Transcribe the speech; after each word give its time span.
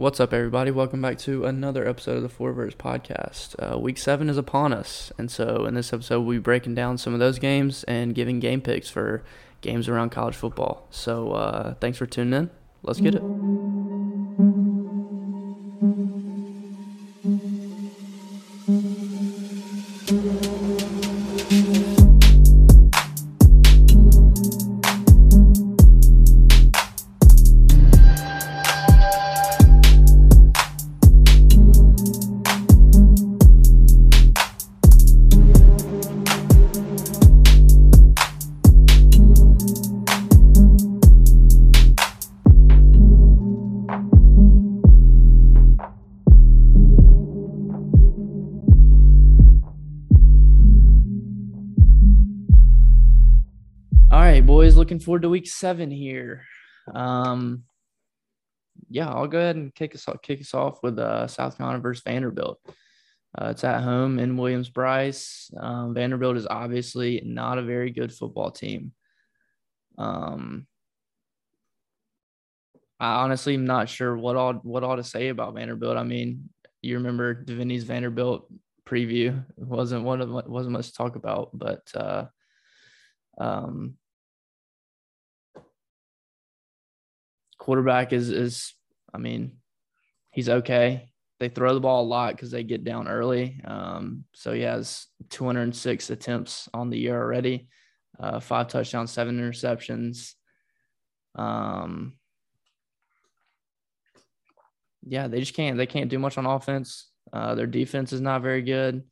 What's 0.00 0.18
up, 0.18 0.32
everybody? 0.32 0.70
Welcome 0.70 1.02
back 1.02 1.18
to 1.18 1.44
another 1.44 1.86
episode 1.86 2.16
of 2.16 2.22
the 2.22 2.30
Fourverse 2.30 2.74
podcast. 2.74 3.54
Uh, 3.58 3.78
week 3.78 3.98
seven 3.98 4.30
is 4.30 4.38
upon 4.38 4.72
us, 4.72 5.12
and 5.18 5.30
so 5.30 5.66
in 5.66 5.74
this 5.74 5.92
episode, 5.92 6.22
we'll 6.22 6.38
be 6.38 6.38
breaking 6.38 6.74
down 6.74 6.96
some 6.96 7.12
of 7.12 7.20
those 7.20 7.38
games 7.38 7.84
and 7.84 8.14
giving 8.14 8.40
game 8.40 8.62
picks 8.62 8.88
for 8.88 9.22
games 9.60 9.90
around 9.90 10.08
college 10.08 10.34
football. 10.34 10.86
So, 10.88 11.32
uh, 11.32 11.74
thanks 11.80 11.98
for 11.98 12.06
tuning 12.06 12.32
in. 12.32 12.50
Let's 12.82 12.98
get 12.98 13.14
it. 13.14 13.20
All 54.12 54.18
right, 54.18 54.44
boys. 54.44 54.76
Looking 54.76 54.98
forward 54.98 55.22
to 55.22 55.28
week 55.28 55.46
seven 55.46 55.88
here. 55.88 56.44
Um, 56.92 57.62
yeah, 58.88 59.08
I'll 59.08 59.28
go 59.28 59.38
ahead 59.38 59.54
and 59.54 59.72
kick 59.72 59.94
us 59.94 60.08
off, 60.08 60.20
kick 60.20 60.40
us 60.40 60.52
off 60.52 60.82
with 60.82 60.98
uh, 60.98 61.28
South 61.28 61.56
Carolina 61.56 61.78
versus 61.78 62.02
Vanderbilt. 62.02 62.58
Uh, 63.38 63.50
it's 63.50 63.62
at 63.62 63.82
home 63.82 64.18
in 64.18 64.36
Williams-Brice. 64.36 65.52
Um, 65.56 65.94
Vanderbilt 65.94 66.36
is 66.36 66.48
obviously 66.48 67.22
not 67.24 67.58
a 67.58 67.62
very 67.62 67.92
good 67.92 68.12
football 68.12 68.50
team. 68.50 68.92
Um, 69.96 70.66
I 72.98 73.22
honestly 73.22 73.54
am 73.54 73.64
not 73.64 73.88
sure 73.88 74.16
what 74.16 74.34
all 74.34 74.54
what 74.54 74.82
all 74.82 74.96
to 74.96 75.04
say 75.04 75.28
about 75.28 75.54
Vanderbilt. 75.54 75.96
I 75.96 76.02
mean, 76.02 76.50
you 76.82 76.96
remember 76.96 77.32
Davini's 77.32 77.84
Vanderbilt 77.84 78.50
preview 78.84 79.44
it 79.56 79.64
wasn't 79.64 80.02
one 80.02 80.20
of 80.20 80.30
wasn't 80.30 80.72
much 80.72 80.88
to 80.88 80.94
talk 80.94 81.14
about, 81.14 81.50
but 81.56 81.88
uh, 81.94 82.24
um, 83.38 83.94
quarterback 87.60 88.12
is 88.12 88.30
is 88.30 88.74
I 89.14 89.18
mean, 89.18 89.58
he's 90.32 90.48
okay. 90.48 91.10
They 91.38 91.48
throw 91.48 91.72
the 91.72 91.80
ball 91.80 92.02
a 92.02 92.06
lot 92.06 92.34
because 92.34 92.50
they 92.50 92.64
get 92.64 92.84
down 92.84 93.08
early. 93.08 93.60
Um, 93.64 94.24
so 94.34 94.52
he 94.52 94.62
has 94.62 95.06
206 95.30 96.10
attempts 96.10 96.68
on 96.74 96.90
the 96.90 96.98
year 96.98 97.16
already, 97.16 97.68
uh, 98.18 98.40
five 98.40 98.68
touchdowns, 98.68 99.10
seven 99.10 99.40
interceptions. 99.40 100.34
Um, 101.34 102.14
yeah, 105.06 105.28
they 105.28 105.40
just 105.40 105.54
can't. 105.54 105.76
They 105.76 105.86
can't 105.86 106.10
do 106.10 106.18
much 106.18 106.36
on 106.36 106.46
offense. 106.46 107.08
Uh, 107.32 107.54
their 107.54 107.66
defense 107.66 108.12
is 108.12 108.20
not 108.20 108.42
very 108.42 108.62
good. 108.62 109.02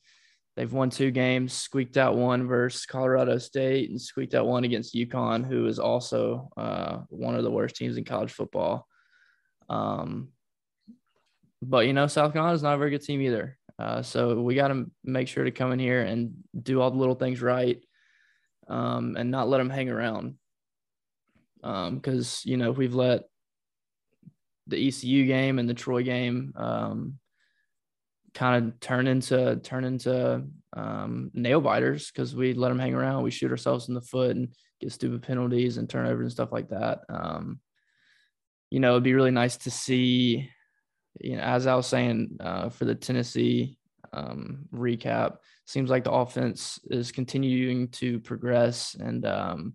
They've 0.58 0.72
won 0.72 0.90
two 0.90 1.12
games, 1.12 1.52
squeaked 1.52 1.96
out 1.96 2.16
one 2.16 2.48
versus 2.48 2.84
Colorado 2.84 3.38
State, 3.38 3.90
and 3.90 4.00
squeaked 4.00 4.34
out 4.34 4.48
one 4.48 4.64
against 4.64 4.92
UConn, 4.92 5.46
who 5.46 5.66
is 5.66 5.78
also 5.78 6.50
uh, 6.56 6.96
one 7.10 7.36
of 7.36 7.44
the 7.44 7.50
worst 7.50 7.76
teams 7.76 7.96
in 7.96 8.02
college 8.02 8.32
football. 8.32 8.84
Um, 9.68 10.30
but 11.62 11.86
you 11.86 11.92
know, 11.92 12.08
South 12.08 12.32
Carolina 12.32 12.56
is 12.56 12.64
not 12.64 12.74
a 12.74 12.78
very 12.78 12.90
good 12.90 13.04
team 13.04 13.20
either. 13.20 13.56
Uh, 13.78 14.02
so 14.02 14.40
we 14.40 14.56
got 14.56 14.66
to 14.68 14.90
make 15.04 15.28
sure 15.28 15.44
to 15.44 15.52
come 15.52 15.70
in 15.70 15.78
here 15.78 16.02
and 16.02 16.34
do 16.60 16.80
all 16.80 16.90
the 16.90 16.98
little 16.98 17.14
things 17.14 17.40
right, 17.40 17.80
um, 18.66 19.14
and 19.16 19.30
not 19.30 19.48
let 19.48 19.58
them 19.58 19.70
hang 19.70 19.88
around. 19.88 20.34
Because 21.62 22.42
um, 22.44 22.50
you 22.50 22.56
know 22.56 22.72
we've 22.72 22.96
let 22.96 23.26
the 24.66 24.88
ECU 24.88 25.24
game 25.24 25.60
and 25.60 25.68
the 25.68 25.74
Troy 25.74 26.02
game 26.02 26.52
um, 26.56 27.20
kind 28.38 28.64
of 28.64 28.78
turn 28.78 29.08
into 29.08 29.56
turn 29.64 29.84
into 29.84 30.44
um, 30.76 31.30
nail 31.34 31.60
biters 31.60 32.08
because 32.12 32.36
we 32.36 32.54
let 32.54 32.68
them 32.68 32.78
hang 32.78 32.94
around. 32.94 33.24
We 33.24 33.32
shoot 33.32 33.50
ourselves 33.50 33.88
in 33.88 33.94
the 33.94 34.00
foot 34.00 34.36
and 34.36 34.54
get 34.80 34.92
stupid 34.92 35.22
penalties 35.22 35.76
and 35.76 35.90
turnovers 35.90 36.22
and 36.22 36.32
stuff 36.32 36.52
like 36.52 36.68
that. 36.68 37.00
Um, 37.08 37.58
you 38.70 38.78
know, 38.78 38.92
it'd 38.92 39.02
be 39.02 39.14
really 39.14 39.32
nice 39.32 39.56
to 39.58 39.72
see. 39.72 40.48
You 41.20 41.36
know, 41.36 41.42
as 41.42 41.66
I 41.66 41.74
was 41.74 41.88
saying 41.88 42.36
uh, 42.38 42.68
for 42.68 42.84
the 42.84 42.94
Tennessee 42.94 43.76
um, 44.12 44.66
recap, 44.72 45.38
seems 45.66 45.90
like 45.90 46.04
the 46.04 46.12
offense 46.12 46.78
is 46.90 47.10
continuing 47.10 47.88
to 47.88 48.20
progress, 48.20 48.94
and 48.94 49.26
um, 49.26 49.74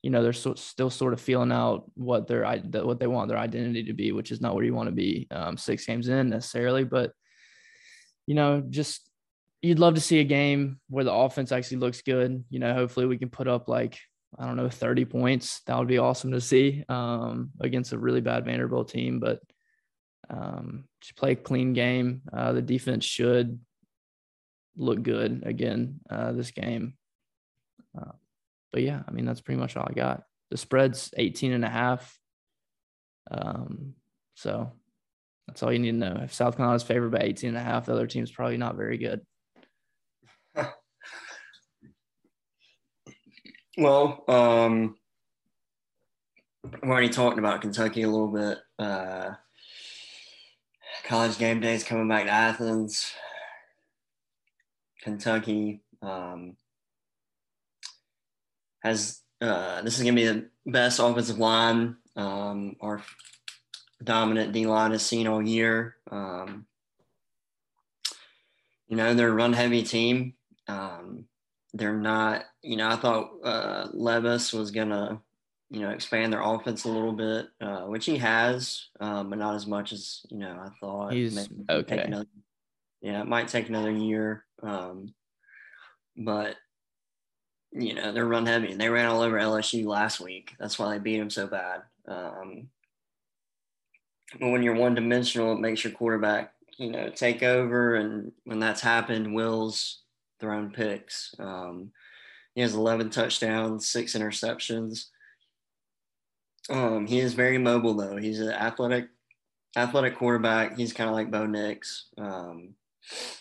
you 0.00 0.08
know 0.08 0.22
they're 0.22 0.32
so, 0.32 0.54
still 0.54 0.88
sort 0.88 1.12
of 1.12 1.20
feeling 1.20 1.52
out 1.52 1.90
what 1.92 2.26
their 2.26 2.46
what 2.46 3.00
they 3.00 3.06
want 3.06 3.28
their 3.28 3.36
identity 3.36 3.84
to 3.84 3.92
be, 3.92 4.12
which 4.12 4.30
is 4.32 4.40
not 4.40 4.54
where 4.54 4.64
you 4.64 4.72
want 4.72 4.88
to 4.88 4.94
be 4.94 5.26
um, 5.30 5.58
six 5.58 5.84
games 5.84 6.08
in 6.08 6.30
necessarily, 6.30 6.84
but 6.84 7.12
you 8.28 8.34
know, 8.34 8.62
just 8.68 9.08
you'd 9.62 9.78
love 9.78 9.94
to 9.94 10.02
see 10.02 10.20
a 10.20 10.24
game 10.24 10.78
where 10.90 11.02
the 11.02 11.12
offense 11.12 11.50
actually 11.50 11.78
looks 11.78 12.02
good. 12.02 12.44
You 12.50 12.58
know, 12.58 12.74
hopefully 12.74 13.06
we 13.06 13.16
can 13.16 13.30
put 13.30 13.48
up 13.48 13.68
like, 13.68 13.98
I 14.38 14.44
don't 14.44 14.56
know, 14.56 14.68
30 14.68 15.06
points. 15.06 15.62
That 15.62 15.78
would 15.78 15.88
be 15.88 15.96
awesome 15.96 16.32
to 16.32 16.40
see 16.42 16.84
um, 16.90 17.52
against 17.58 17.94
a 17.94 17.98
really 17.98 18.20
bad 18.20 18.44
Vanderbilt 18.44 18.90
team. 18.90 19.18
But 19.18 19.40
um, 20.28 20.84
just 21.00 21.16
play 21.16 21.32
a 21.32 21.36
clean 21.36 21.72
game. 21.72 22.20
Uh, 22.30 22.52
the 22.52 22.60
defense 22.60 23.06
should 23.06 23.58
look 24.76 25.02
good 25.02 25.44
again 25.46 26.00
uh, 26.10 26.32
this 26.32 26.50
game. 26.50 26.98
Uh, 27.98 28.12
but 28.74 28.82
yeah, 28.82 29.04
I 29.08 29.10
mean, 29.10 29.24
that's 29.24 29.40
pretty 29.40 29.58
much 29.58 29.74
all 29.74 29.88
I 29.88 29.94
got. 29.94 30.24
The 30.50 30.58
spread's 30.58 31.14
18 31.16 31.54
and 31.54 31.64
a 31.64 31.70
half. 31.70 32.18
Um, 33.30 33.94
so 34.34 34.72
that's 35.48 35.62
all 35.62 35.72
you 35.72 35.78
need 35.78 35.92
to 35.92 35.96
know. 35.96 36.20
If 36.22 36.34
South 36.34 36.58
Carolina's 36.58 36.82
favored 36.82 37.10
by 37.10 37.20
18 37.20 37.48
and 37.48 37.56
a 37.56 37.62
half, 37.62 37.86
the 37.86 37.92
other 37.92 38.06
team's 38.06 38.30
probably 38.30 38.58
not 38.58 38.76
very 38.76 38.98
good. 38.98 39.22
well, 43.78 44.24
um, 44.28 44.96
we're 46.82 46.90
already 46.90 47.08
talking 47.08 47.38
about 47.38 47.62
Kentucky 47.62 48.02
a 48.02 48.10
little 48.10 48.28
bit. 48.28 48.58
Uh, 48.78 49.30
college 51.04 51.38
game 51.38 51.60
days 51.60 51.82
coming 51.82 52.08
back 52.08 52.24
to 52.24 52.30
Athens. 52.30 53.10
Kentucky 55.02 55.80
um, 56.02 56.56
has 58.82 59.22
uh, 59.40 59.80
this 59.80 59.96
is 59.96 60.02
going 60.02 60.14
to 60.14 60.20
be 60.20 60.26
the 60.26 60.50
best 60.66 60.98
offensive 60.98 61.38
line 61.38 61.96
um, 62.16 62.76
our 62.82 63.02
dominant 64.02 64.52
D 64.52 64.66
line 64.66 64.92
has 64.92 65.04
seen 65.04 65.26
all 65.26 65.42
year. 65.42 65.96
Um, 66.10 66.66
you 68.88 68.96
know, 68.96 69.14
they're 69.14 69.28
a 69.28 69.34
run 69.34 69.52
heavy 69.52 69.82
team. 69.82 70.34
Um, 70.66 71.26
they're 71.74 71.96
not, 71.96 72.44
you 72.62 72.76
know, 72.76 72.88
I 72.88 72.96
thought 72.96 73.30
uh, 73.44 73.88
Levis 73.92 74.52
was 74.52 74.70
going 74.70 74.88
to, 74.88 75.20
you 75.70 75.80
know, 75.80 75.90
expand 75.90 76.32
their 76.32 76.40
offense 76.40 76.84
a 76.84 76.88
little 76.88 77.12
bit, 77.12 77.48
uh, 77.60 77.82
which 77.82 78.06
he 78.06 78.16
has, 78.16 78.88
um, 79.00 79.28
but 79.28 79.38
not 79.38 79.54
as 79.54 79.66
much 79.66 79.92
as, 79.92 80.24
you 80.30 80.38
know, 80.38 80.58
I 80.58 80.70
thought. 80.80 81.12
He's 81.12 81.48
okay. 81.68 81.98
Another, 81.98 82.26
yeah, 83.02 83.20
it 83.20 83.28
might 83.28 83.48
take 83.48 83.68
another 83.68 83.90
year. 83.90 84.44
Um, 84.62 85.14
but, 86.16 86.56
you 87.72 87.94
know, 87.94 88.12
they're 88.12 88.24
run 88.24 88.46
heavy 88.46 88.72
and 88.72 88.80
they 88.80 88.88
ran 88.88 89.06
all 89.06 89.20
over 89.20 89.36
LSU 89.36 89.84
last 89.84 90.20
week. 90.20 90.54
That's 90.58 90.78
why 90.78 90.90
they 90.90 90.98
beat 90.98 91.18
them 91.18 91.30
so 91.30 91.46
bad. 91.46 91.82
Um, 92.06 92.68
when 94.38 94.62
you're 94.62 94.74
one 94.74 94.94
dimensional, 94.94 95.52
it 95.52 95.60
makes 95.60 95.84
your 95.84 95.92
quarterback, 95.92 96.52
you 96.76 96.90
know, 96.90 97.10
take 97.10 97.42
over. 97.42 97.94
And 97.94 98.32
when 98.44 98.58
that's 98.58 98.80
happened, 98.80 99.34
Will's 99.34 100.02
thrown 100.40 100.70
picks. 100.70 101.34
Um, 101.38 101.92
he 102.54 102.60
has 102.60 102.74
11 102.74 103.10
touchdowns, 103.10 103.88
six 103.88 104.14
interceptions. 104.14 105.06
Um, 106.70 107.06
he 107.06 107.20
is 107.20 107.34
very 107.34 107.58
mobile 107.58 107.94
though. 107.94 108.16
He's 108.16 108.40
an 108.40 108.50
athletic, 108.50 109.08
athletic 109.76 110.16
quarterback. 110.16 110.76
He's 110.76 110.92
kind 110.92 111.08
of 111.08 111.16
like 111.16 111.30
Bo 111.30 111.46
Nix. 111.46 112.08
Um, 112.18 112.74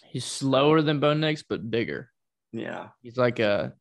he's 0.05 0.25
slower 0.25 0.81
than 0.81 0.99
Bo 0.99 1.13
Nix, 1.13 1.43
but 1.43 1.69
bigger. 1.69 2.09
Yeah, 2.53 2.89
he's 3.01 3.17
like 3.17 3.39
a 3.39 3.73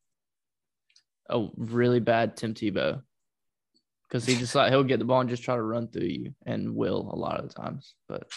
a 1.29 1.47
really 1.57 2.01
bad 2.01 2.37
Tim 2.37 2.55
Tebow 2.55 3.03
because 4.09 4.25
he 4.25 4.37
just 4.37 4.55
like 4.55 4.71
he'll 4.71 4.85
get 4.85 4.99
the 4.99 5.05
ball 5.05 5.21
and 5.21 5.31
just 5.31 5.43
try 5.43 5.57
to 5.57 5.63
run 5.63 5.89
through 5.89 6.07
you 6.07 6.35
and 6.45 6.75
will 6.75 7.11
a 7.13 7.17
lot 7.17 7.39
of 7.39 7.49
the 7.49 7.55
times. 7.55 7.95
But 8.09 8.29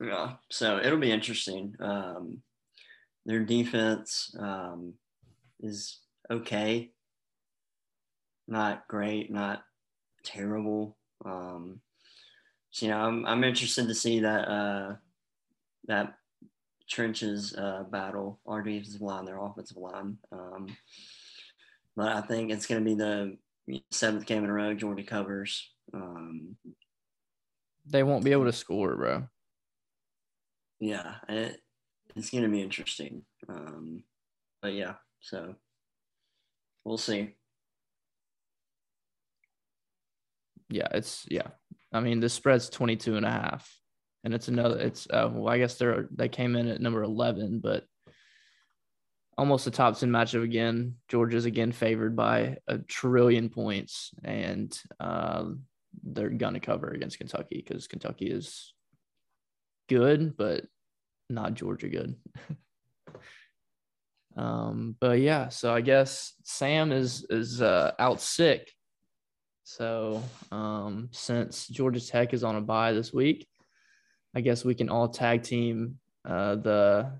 yeah, 0.00 0.34
so 0.50 0.78
it'll 0.78 0.98
be 0.98 1.12
interesting. 1.12 1.74
Um, 1.80 2.42
their 3.24 3.40
defense 3.40 4.34
um, 4.38 4.94
is 5.60 6.00
okay, 6.30 6.90
not 8.48 8.86
great, 8.88 9.30
not 9.30 9.62
terrible. 10.24 10.96
Um, 11.24 11.80
so, 12.70 12.86
you 12.86 12.92
know, 12.92 12.98
I'm 12.98 13.26
I'm 13.26 13.44
interested 13.44 13.86
to 13.88 13.94
see 13.94 14.20
that 14.20 14.48
uh, 14.48 14.96
that 15.86 16.14
trenches 16.88 17.54
uh, 17.56 17.84
battle 17.84 18.40
our 18.46 18.62
defensive 18.62 19.00
line, 19.00 19.24
their 19.24 19.38
offensive 19.38 19.76
line. 19.76 20.18
Um, 20.32 20.76
but 21.94 22.08
I 22.08 22.22
think 22.22 22.50
it's 22.50 22.66
going 22.66 22.82
to 22.82 22.90
be 22.90 22.96
the 22.96 23.36
seventh 23.90 24.26
game 24.26 24.44
in 24.44 24.50
a 24.50 24.52
row 24.52 24.74
Georgia 24.74 25.04
covers. 25.04 25.70
Um, 25.94 26.56
they 27.86 28.02
won't 28.02 28.24
be 28.24 28.32
able 28.32 28.44
to 28.44 28.52
score, 28.52 28.96
bro. 28.96 29.24
Yeah, 30.80 31.14
it, 31.28 31.60
it's 32.16 32.30
going 32.30 32.44
to 32.44 32.50
be 32.50 32.62
interesting. 32.62 33.22
Um, 33.48 34.04
but 34.60 34.72
yeah, 34.72 34.94
so 35.20 35.54
we'll 36.84 36.98
see. 36.98 37.34
Yeah, 40.68 40.88
it's 40.92 41.26
yeah. 41.30 41.48
I 41.92 42.00
mean, 42.00 42.20
the 42.20 42.28
spread's 42.28 42.70
22 42.70 43.16
and 43.16 43.26
a 43.26 43.30
half. 43.30 43.70
And 44.24 44.32
it's 44.32 44.48
another 44.48 44.78
it's 44.78 45.06
uh, 45.10 45.28
well, 45.32 45.52
I 45.52 45.58
guess 45.58 45.74
they're 45.74 46.08
they 46.14 46.28
came 46.28 46.54
in 46.54 46.68
at 46.68 46.80
number 46.80 47.02
11, 47.02 47.60
but 47.60 47.84
almost 49.38 49.66
a 49.66 49.70
top 49.70 49.98
10 49.98 50.10
matchup 50.10 50.42
again. 50.42 50.96
Georgia's 51.08 51.44
again 51.44 51.72
favored 51.72 52.14
by 52.14 52.58
a 52.66 52.78
trillion 52.78 53.48
points 53.48 54.10
and 54.24 54.78
uh, 55.00 55.44
they're 56.02 56.30
going 56.30 56.54
to 56.54 56.60
cover 56.60 56.88
against 56.88 57.18
Kentucky 57.18 57.62
because 57.66 57.86
Kentucky 57.86 58.26
is 58.26 58.74
good, 59.88 60.36
but 60.36 60.64
not 61.28 61.54
Georgia 61.54 61.88
good. 61.88 62.16
um, 64.36 64.96
but 65.00 65.20
yeah, 65.20 65.48
so 65.48 65.74
I 65.74 65.80
guess 65.80 66.34
Sam 66.44 66.92
is 66.92 67.26
is 67.30 67.60
uh, 67.62 67.92
out 67.98 68.20
sick. 68.20 68.70
So 69.64 70.22
um, 70.50 71.08
since 71.12 71.68
Georgia 71.68 72.04
Tech 72.04 72.34
is 72.34 72.44
on 72.44 72.56
a 72.56 72.60
bye 72.60 72.92
this 72.92 73.12
week, 73.12 73.46
I 74.34 74.40
guess 74.40 74.64
we 74.64 74.74
can 74.74 74.88
all 74.88 75.08
tag 75.08 75.42
team 75.42 75.98
uh, 76.28 76.56
the 76.56 77.12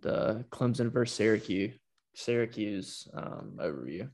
the 0.00 0.44
Clemson 0.50 0.92
versus 0.92 1.16
Syracuse 1.16 1.74
Syracuse 2.14 3.08
um, 3.14 3.58
overview. 3.58 4.08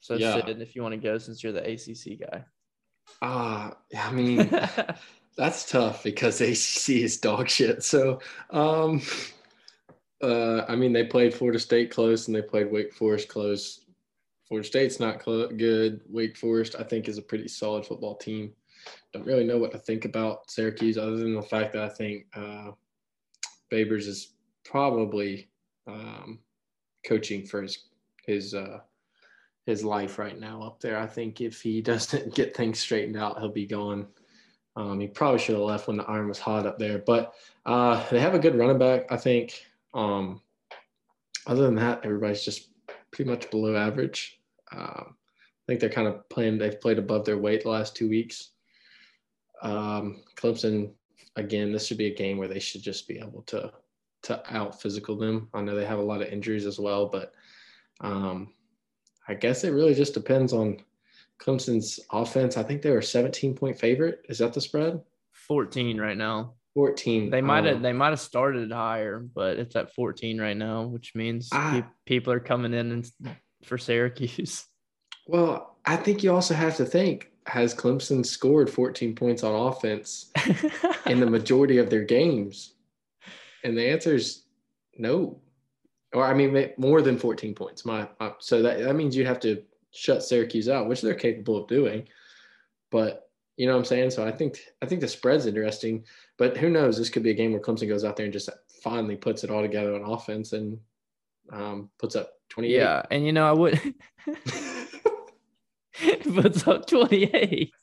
So 0.00 0.14
yeah. 0.14 0.44
Sid, 0.44 0.60
if 0.60 0.76
you 0.76 0.82
want 0.82 0.92
to 0.92 1.00
go 1.00 1.18
since 1.18 1.42
you're 1.42 1.52
the 1.52 1.72
ACC 1.72 2.20
guy. 2.20 2.44
Ah, 3.22 3.70
uh, 3.70 3.98
I 3.98 4.12
mean 4.12 4.50
that's 5.36 5.70
tough 5.70 6.02
because 6.02 6.40
ACC 6.40 7.02
is 7.02 7.18
dog 7.18 7.48
shit. 7.48 7.82
So, 7.82 8.20
um, 8.50 9.02
uh, 10.22 10.62
I 10.68 10.76
mean 10.76 10.92
they 10.92 11.04
played 11.04 11.34
Florida 11.34 11.58
State 11.58 11.90
close 11.90 12.28
and 12.28 12.36
they 12.36 12.42
played 12.42 12.70
Wake 12.70 12.94
Forest 12.94 13.28
close. 13.28 13.80
Florida 14.46 14.66
State's 14.66 15.00
not 15.00 15.22
cl- 15.22 15.48
good. 15.48 16.02
Wake 16.08 16.36
Forest, 16.36 16.76
I 16.78 16.82
think, 16.82 17.08
is 17.08 17.18
a 17.18 17.22
pretty 17.22 17.48
solid 17.48 17.86
football 17.86 18.16
team. 18.16 18.52
Don't 19.12 19.26
really 19.26 19.44
know 19.44 19.58
what 19.58 19.72
to 19.72 19.78
think 19.78 20.04
about 20.04 20.50
Syracuse 20.50 20.98
other 20.98 21.16
than 21.16 21.34
the 21.34 21.42
fact 21.42 21.72
that 21.72 21.82
I 21.82 21.88
think 21.88 22.26
uh, 22.36 22.72
Babers 23.74 24.06
is 24.06 24.34
probably 24.64 25.48
um, 25.88 26.38
coaching 27.04 27.44
for 27.44 27.62
his 27.62 27.86
his 28.24 28.54
uh, 28.54 28.78
his 29.66 29.82
life 29.82 30.18
right 30.18 30.38
now 30.38 30.62
up 30.62 30.80
there. 30.80 30.96
I 30.96 31.06
think 31.06 31.40
if 31.40 31.60
he 31.60 31.80
doesn't 31.92 32.34
get 32.34 32.56
things 32.56 32.78
straightened 32.78 33.16
out, 33.16 33.40
he'll 33.40 33.48
be 33.48 33.66
gone. 33.66 34.06
Um, 34.76 35.00
he 35.00 35.06
probably 35.06 35.38
should 35.38 35.56
have 35.56 35.64
left 35.64 35.88
when 35.88 35.96
the 35.96 36.04
iron 36.04 36.28
was 36.28 36.38
hot 36.38 36.66
up 36.66 36.78
there. 36.78 36.98
But 36.98 37.34
uh, 37.66 38.04
they 38.10 38.20
have 38.20 38.34
a 38.34 38.38
good 38.38 38.56
running 38.56 38.78
back, 38.78 39.10
I 39.10 39.16
think. 39.16 39.64
Um, 39.92 40.40
other 41.46 41.62
than 41.62 41.76
that, 41.76 42.04
everybody's 42.04 42.44
just 42.44 42.70
pretty 43.10 43.30
much 43.30 43.50
below 43.50 43.76
average. 43.76 44.40
Um, 44.72 45.14
I 45.16 45.64
think 45.66 45.80
they're 45.80 45.90
kind 45.90 46.08
of 46.08 46.28
playing. 46.28 46.58
They've 46.58 46.80
played 46.80 46.98
above 46.98 47.24
their 47.24 47.38
weight 47.38 47.62
the 47.62 47.70
last 47.70 47.94
two 47.96 48.08
weeks. 48.08 48.50
Um, 49.62 50.22
Clemson, 50.36 50.90
again, 51.36 51.72
this 51.72 51.86
should 51.86 51.98
be 51.98 52.06
a 52.06 52.14
game 52.14 52.38
where 52.38 52.48
they 52.48 52.58
should 52.58 52.82
just 52.82 53.08
be 53.08 53.18
able 53.18 53.42
to 53.42 53.72
to 54.24 54.42
out 54.56 54.80
physical 54.80 55.16
them. 55.16 55.48
I 55.52 55.60
know 55.60 55.74
they 55.74 55.84
have 55.84 55.98
a 55.98 56.02
lot 56.02 56.22
of 56.22 56.28
injuries 56.28 56.66
as 56.66 56.78
well, 56.78 57.06
but 57.06 57.34
um, 58.00 58.54
I 59.28 59.34
guess 59.34 59.64
it 59.64 59.70
really 59.70 59.94
just 59.94 60.14
depends 60.14 60.52
on 60.52 60.78
Clemson's 61.38 62.00
offense. 62.10 62.56
I 62.56 62.62
think 62.62 62.82
they 62.82 62.90
were 62.90 63.02
17 63.02 63.54
point 63.54 63.78
favorite. 63.78 64.24
Is 64.28 64.38
that 64.38 64.52
the 64.52 64.60
spread? 64.60 65.00
14 65.32 66.00
right 66.00 66.16
now. 66.16 66.54
14. 66.74 67.30
They 67.30 67.40
might 67.40 67.64
have 67.64 67.76
um, 67.76 67.82
they 67.82 67.92
might 67.92 68.10
have 68.10 68.20
started 68.20 68.72
higher, 68.72 69.20
but 69.20 69.58
it's 69.58 69.76
at 69.76 69.94
14 69.94 70.40
right 70.40 70.56
now, 70.56 70.84
which 70.84 71.14
means 71.14 71.48
I, 71.52 71.84
people 72.04 72.32
are 72.32 72.40
coming 72.40 72.74
in 72.74 72.92
and, 72.92 73.36
for 73.64 73.78
Syracuse. 73.78 74.66
Well, 75.26 75.78
I 75.86 75.96
think 75.96 76.22
you 76.22 76.34
also 76.34 76.52
have 76.52 76.76
to 76.76 76.84
think 76.84 77.30
has 77.46 77.74
Clemson 77.74 78.24
scored 78.24 78.70
14 78.70 79.14
points 79.14 79.42
on 79.42 79.54
offense 79.54 80.30
in 81.06 81.20
the 81.20 81.26
majority 81.30 81.78
of 81.78 81.90
their 81.90 82.04
games? 82.04 82.74
And 83.62 83.76
the 83.76 83.88
answer 83.88 84.14
is 84.14 84.42
no 84.96 85.40
or 86.14 86.24
I 86.24 86.32
mean 86.32 86.70
more 86.78 87.02
than 87.02 87.18
14 87.18 87.54
points. 87.54 87.84
My, 87.84 88.08
my 88.20 88.32
so 88.38 88.62
that 88.62 88.78
that 88.78 88.94
means 88.94 89.16
you'd 89.16 89.26
have 89.26 89.40
to 89.40 89.62
shut 89.90 90.22
Syracuse 90.22 90.68
out, 90.68 90.88
which 90.88 91.02
they're 91.02 91.14
capable 91.14 91.56
of 91.56 91.68
doing. 91.68 92.08
But 92.90 93.28
you 93.56 93.66
know 93.66 93.72
what 93.72 93.80
I'm 93.80 93.84
saying? 93.84 94.10
So 94.10 94.26
I 94.26 94.30
think 94.30 94.60
I 94.80 94.86
think 94.86 95.00
the 95.00 95.08
spread's 95.08 95.46
interesting, 95.46 96.04
but 96.38 96.56
who 96.56 96.70
knows? 96.70 96.96
This 96.96 97.10
could 97.10 97.24
be 97.24 97.30
a 97.30 97.34
game 97.34 97.52
where 97.52 97.60
Clemson 97.60 97.88
goes 97.88 98.04
out 98.04 98.16
there 98.16 98.24
and 98.24 98.32
just 98.32 98.48
finally 98.82 99.16
puts 99.16 99.44
it 99.44 99.50
all 99.50 99.62
together 99.62 99.94
on 99.94 100.10
offense 100.10 100.52
and 100.52 100.78
um, 101.52 101.90
puts 101.98 102.16
up 102.16 102.34
28. 102.50 102.74
Yeah, 102.74 103.02
and 103.10 103.26
you 103.26 103.32
know 103.32 103.46
I 103.46 103.52
would 103.52 103.80
puts 106.34 106.66
up 106.66 106.86
28. 106.86 107.72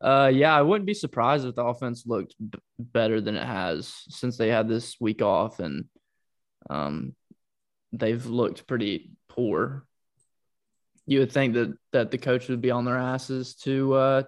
Uh, 0.00 0.30
yeah, 0.32 0.52
I 0.52 0.62
wouldn't 0.62 0.86
be 0.86 0.94
surprised 0.94 1.46
if 1.46 1.54
the 1.54 1.64
offense 1.64 2.04
looked 2.06 2.34
b- 2.38 2.58
better 2.78 3.20
than 3.20 3.36
it 3.36 3.46
has 3.46 4.02
since 4.08 4.36
they 4.36 4.48
had 4.48 4.68
this 4.68 4.96
week 5.00 5.22
off 5.22 5.60
and 5.60 5.84
um, 6.68 7.14
they've 7.92 8.26
looked 8.26 8.66
pretty 8.66 9.12
poor. 9.28 9.84
You 11.06 11.20
would 11.20 11.32
think 11.32 11.54
that 11.54 11.76
that 11.92 12.10
the 12.10 12.18
coach 12.18 12.48
would 12.48 12.60
be 12.60 12.72
on 12.72 12.84
their 12.84 12.96
asses 12.96 13.54
to 13.56 13.94
uh, 13.94 14.22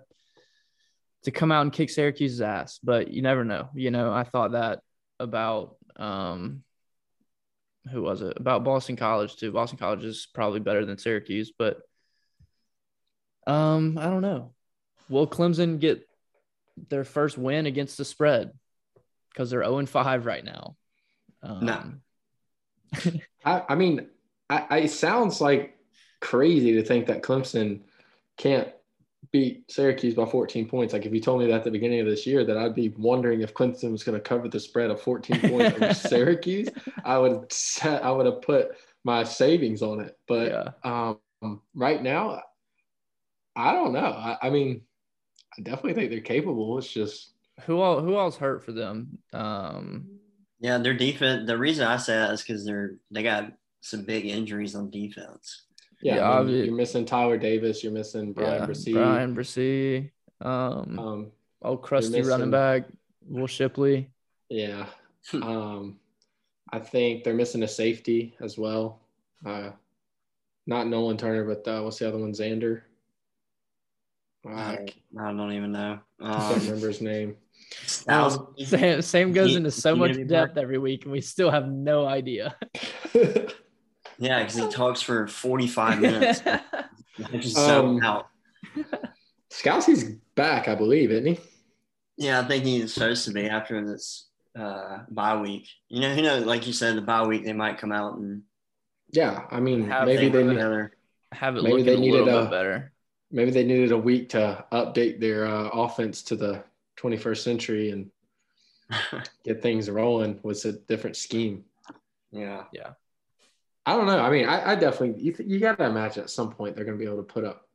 to 1.24 1.30
come 1.30 1.50
out 1.50 1.62
and 1.62 1.72
kick 1.72 1.90
Syracuse's 1.90 2.40
ass, 2.40 2.78
but 2.82 3.12
you 3.12 3.22
never 3.22 3.44
know. 3.44 3.68
You 3.74 3.90
know, 3.90 4.12
I 4.12 4.24
thought 4.24 4.52
that 4.52 4.80
about 5.18 5.76
um, 5.96 6.62
who 7.90 8.02
was 8.02 8.22
it? 8.22 8.36
About 8.36 8.64
Boston 8.64 8.96
College 8.96 9.36
too. 9.36 9.52
Boston 9.52 9.78
College 9.78 10.04
is 10.04 10.28
probably 10.34 10.60
better 10.60 10.84
than 10.84 10.98
Syracuse, 10.98 11.52
but 11.56 11.78
um, 13.46 13.98
I 13.98 14.04
don't 14.04 14.22
know. 14.22 14.52
Will 15.08 15.26
Clemson 15.26 15.78
get 15.78 16.08
their 16.88 17.04
first 17.04 17.36
win 17.38 17.66
against 17.66 17.98
the 17.98 18.04
spread? 18.04 18.52
Because 19.30 19.50
they're 19.50 19.64
0 19.64 19.86
5 19.86 20.26
right 20.26 20.44
now. 20.44 20.76
Um, 21.42 21.66
no. 21.66 23.12
I, 23.44 23.62
I 23.70 23.74
mean, 23.74 24.08
I, 24.48 24.66
I, 24.70 24.78
it 24.78 24.90
sounds 24.90 25.40
like 25.40 25.76
crazy 26.20 26.72
to 26.74 26.82
think 26.82 27.06
that 27.06 27.22
Clemson 27.22 27.80
can't 28.36 28.68
beat 29.30 29.70
Syracuse 29.70 30.14
by 30.14 30.24
14 30.24 30.68
points. 30.68 30.92
Like 30.92 31.06
if 31.06 31.12
you 31.12 31.20
told 31.20 31.40
me 31.40 31.46
that 31.46 31.54
at 31.54 31.64
the 31.64 31.70
beginning 31.70 32.00
of 32.00 32.06
this 32.06 32.26
year, 32.26 32.44
that 32.44 32.56
I'd 32.56 32.74
be 32.74 32.94
wondering 32.96 33.42
if 33.42 33.52
Clemson 33.52 33.90
was 33.90 34.04
going 34.04 34.16
to 34.16 34.22
cover 34.22 34.48
the 34.48 34.60
spread 34.60 34.90
of 34.90 35.00
14 35.00 35.40
points 35.40 35.76
over 35.76 35.94
Syracuse, 36.08 36.68
I 37.04 37.18
would 37.18 37.52
I 37.82 38.10
would 38.10 38.26
have 38.26 38.42
put 38.42 38.76
my 39.02 39.24
savings 39.24 39.82
on 39.82 40.00
it. 40.00 40.16
But 40.28 40.76
yeah. 40.84 41.18
um, 41.42 41.60
right 41.74 42.02
now, 42.02 42.42
I 43.56 43.72
don't 43.72 43.92
know. 43.92 44.00
I, 44.00 44.38
I, 44.42 44.50
mean, 44.50 44.82
I 45.56 45.62
definitely 45.62 45.94
think 45.94 46.10
they're 46.10 46.20
capable. 46.20 46.78
It's 46.78 46.92
just 46.92 47.32
who 47.62 47.80
all 47.80 48.00
who 48.00 48.16
all's 48.16 48.36
hurt 48.36 48.64
for 48.64 48.72
them. 48.72 49.18
Um, 49.32 50.18
yeah, 50.60 50.78
their 50.78 50.94
defense. 50.94 51.46
The 51.46 51.58
reason 51.58 51.86
I 51.86 51.96
say 51.96 52.14
that 52.14 52.32
is 52.32 52.42
because 52.42 52.64
they're 52.64 52.96
they 53.10 53.22
got 53.22 53.52
some 53.80 54.02
big 54.02 54.26
injuries 54.26 54.74
on 54.74 54.90
defense. 54.90 55.66
Yeah, 56.02 56.16
yeah 56.16 56.32
I 56.32 56.42
mean, 56.42 56.64
you're 56.64 56.74
missing 56.74 57.04
Tyler 57.04 57.38
Davis. 57.38 57.82
You're 57.84 57.92
missing 57.92 58.32
Bryan 58.32 58.62
yeah, 58.62 58.66
Bresee. 58.66 58.92
Bryan 58.92 59.34
Bresee. 59.36 60.10
Um, 60.40 60.98
um, 60.98 61.32
oh, 61.62 61.76
crusty 61.76 62.18
missing, 62.18 62.30
running 62.30 62.50
back 62.50 62.84
Will 63.26 63.46
Shipley. 63.46 64.10
Yeah. 64.48 64.86
um, 65.34 65.98
I 66.72 66.78
think 66.78 67.24
they're 67.24 67.34
missing 67.34 67.62
a 67.62 67.68
safety 67.68 68.34
as 68.40 68.58
well. 68.58 69.00
Uh, 69.46 69.70
not 70.66 70.88
Nolan 70.88 71.16
Turner, 71.16 71.44
but 71.44 71.66
uh, 71.70 71.82
what's 71.82 71.98
the 71.98 72.08
other 72.08 72.18
one? 72.18 72.32
Xander. 72.32 72.82
I, 74.46 74.86
I 75.18 75.32
don't 75.32 75.52
even 75.52 75.72
know. 75.72 75.98
Um, 76.20 76.32
I 76.32 76.50
don't 76.50 76.64
remember 76.64 76.88
his 76.88 77.00
name. 77.00 77.36
Um, 78.08 78.48
Sam, 78.64 79.02
Sam 79.02 79.32
goes 79.32 79.50
he, 79.50 79.56
into 79.56 79.70
so 79.70 79.96
much 79.96 80.16
depth 80.26 80.56
every 80.56 80.78
week, 80.78 81.04
and 81.04 81.12
we 81.12 81.20
still 81.20 81.50
have 81.50 81.68
no 81.68 82.06
idea. 82.06 82.56
yeah, 84.18 84.42
because 84.42 84.54
he 84.54 84.68
talks 84.68 85.00
for 85.00 85.26
45 85.26 86.00
minutes. 86.00 86.42
just 87.32 87.56
so 87.56 87.86
um, 87.86 88.02
out. 88.02 88.28
Skalski's 89.50 90.16
back, 90.34 90.68
I 90.68 90.74
believe, 90.74 91.10
isn't 91.10 91.26
he? 91.26 91.40
Yeah, 92.16 92.40
I 92.40 92.44
think 92.44 92.64
he's 92.64 92.92
supposed 92.92 93.24
to 93.24 93.32
be 93.32 93.48
after 93.48 93.84
this 93.84 94.28
uh, 94.58 94.98
bye 95.10 95.40
week. 95.40 95.68
You 95.88 96.00
know, 96.00 96.14
you 96.14 96.22
know, 96.22 96.38
like 96.40 96.66
you 96.66 96.72
said, 96.72 96.96
the 96.96 97.02
bye 97.02 97.26
week 97.26 97.44
they 97.44 97.52
might 97.52 97.78
come 97.78 97.92
out 97.92 98.18
and 98.18 98.42
yeah. 99.12 99.44
I 99.50 99.60
mean, 99.60 99.88
maybe 99.88 100.28
they 100.28 100.44
need, 100.44 100.58
have 101.32 101.56
it 101.56 101.62
maybe 101.62 101.82
they 101.82 101.98
needed 101.98 102.26
a, 102.26 102.38
a, 102.38 102.42
bit 102.42 102.50
better 102.50 102.93
maybe 103.34 103.50
they 103.50 103.64
needed 103.64 103.90
a 103.92 103.98
week 103.98 104.28
to 104.30 104.64
update 104.72 105.18
their 105.20 105.44
uh, 105.46 105.68
offense 105.68 106.22
to 106.22 106.36
the 106.36 106.62
21st 106.98 107.38
century 107.42 107.90
and 107.90 108.10
get 109.44 109.60
things 109.60 109.90
rolling 109.90 110.38
with 110.42 110.64
a 110.64 110.72
different 110.72 111.16
scheme. 111.16 111.64
Yeah. 112.30 112.64
Yeah. 112.72 112.90
I 113.86 113.96
don't 113.96 114.06
know. 114.06 114.18
I 114.20 114.30
mean, 114.30 114.48
I, 114.48 114.70
I 114.72 114.74
definitely 114.76 115.20
you, 115.22 115.32
th- 115.32 115.48
you 115.48 115.58
got 115.58 115.76
to 115.78 115.84
imagine 115.84 116.22
at 116.22 116.30
some 116.30 116.50
point 116.50 116.74
they're 116.76 116.84
going 116.84 116.96
to 116.96 117.04
be 117.04 117.10
able 117.10 117.22
to 117.22 117.32
put 117.34 117.44
up 117.44 117.68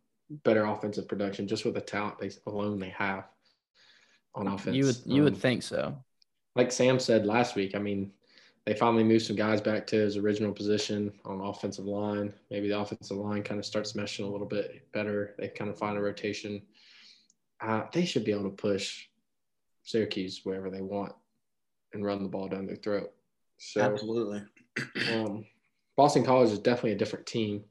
better 0.44 0.66
offensive 0.66 1.08
production 1.08 1.48
just 1.48 1.66
with 1.66 1.74
the 1.76 1.82
talent 1.82 2.18
they 2.20 2.32
alone 2.48 2.80
they 2.80 2.90
have 2.90 3.26
on 4.34 4.48
offense. 4.48 4.76
You 4.76 4.86
would 4.86 4.98
you 5.06 5.24
would 5.24 5.34
Um, 5.34 5.40
think 5.40 5.62
so. 5.64 5.96
like 6.56 6.72
Sam 6.72 7.00
said 7.00 7.26
last 7.26 7.56
week. 7.56 7.76
I 7.76 7.80
mean, 7.80 8.12
they 8.70 8.76
finally 8.76 9.04
move 9.04 9.24
some 9.24 9.36
guys 9.36 9.60
back 9.60 9.88
to 9.88 9.96
his 9.96 10.16
original 10.16 10.52
position 10.52 11.12
on 11.26 11.42
offensive 11.42 11.86
line. 11.86 12.32
Maybe 12.52 12.68
the 12.68 12.80
offensive 12.80 13.18
line 13.18 13.42
kind 13.42 13.60
of 13.60 13.66
starts 13.66 13.94
meshing 13.94 14.26
a 14.26 14.30
little 14.30 14.46
bit 14.46 14.86
better. 14.92 15.34
They 15.40 15.48
kind 15.48 15.72
of 15.72 15.78
find 15.80 15.98
a 15.98 16.02
rotation. 16.02 16.62
Uh, 17.60 17.86
they 17.92 18.06
should 18.06 18.24
be 18.24 18.32
able 18.32 18.44
to 18.44 18.52
push 18.52 19.08
Syracuse 19.82 20.42
wherever 20.44 20.70
they 20.70 20.82
want 20.82 21.14
and 21.94 22.06
run 22.06 22.22
the 22.22 22.30
ball 22.30 22.48
down 22.48 22.68
their 22.68 22.76
throat. 22.76 23.12
So 23.58 23.82
Absolutely. 23.82 24.44
um, 25.16 25.46
Boston 25.98 26.24
College 26.24 26.52
is 26.52 26.60
definitely 26.60 26.92
a 26.92 27.00
different 27.00 27.26
team. 27.26 27.64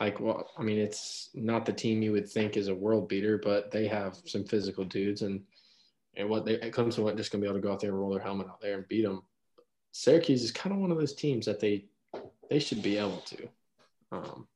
Like, 0.00 0.18
well, 0.18 0.48
I 0.58 0.62
mean, 0.62 0.78
it's 0.78 1.28
not 1.34 1.66
the 1.66 1.74
team 1.74 2.00
you 2.00 2.12
would 2.12 2.26
think 2.26 2.56
is 2.56 2.68
a 2.68 2.74
world 2.74 3.06
beater, 3.06 3.36
but 3.36 3.70
they 3.70 3.86
have 3.86 4.16
some 4.24 4.44
physical 4.44 4.86
dudes, 4.86 5.20
and 5.20 5.42
and 6.16 6.26
what 6.26 6.46
they 6.46 6.56
Clemson 6.56 7.00
wasn't 7.00 7.18
just 7.18 7.32
going 7.32 7.42
to 7.42 7.44
be 7.44 7.50
able 7.50 7.60
to 7.60 7.66
go 7.66 7.70
out 7.70 7.80
there 7.80 7.90
and 7.90 7.98
roll 8.00 8.12
their 8.12 8.22
helmet 8.22 8.48
out 8.48 8.62
there 8.62 8.78
and 8.78 8.88
beat 8.88 9.02
them. 9.02 9.24
Syracuse 9.92 10.42
is 10.42 10.52
kind 10.52 10.74
of 10.74 10.80
one 10.80 10.90
of 10.90 10.98
those 10.98 11.14
teams 11.14 11.46
that 11.46 11.60
they 11.60 11.86
they 12.50 12.58
should 12.58 12.82
be 12.82 12.96
able 12.96 13.22
to. 13.26 13.48
Um, 14.12 14.46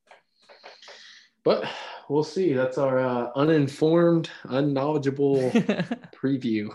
but 1.45 1.65
we'll 2.09 2.25
see. 2.25 2.53
That's 2.53 2.79
our 2.79 2.99
uh, 2.99 3.31
uninformed, 3.37 4.31
unknowledgeable 4.45 5.51
preview 6.15 6.75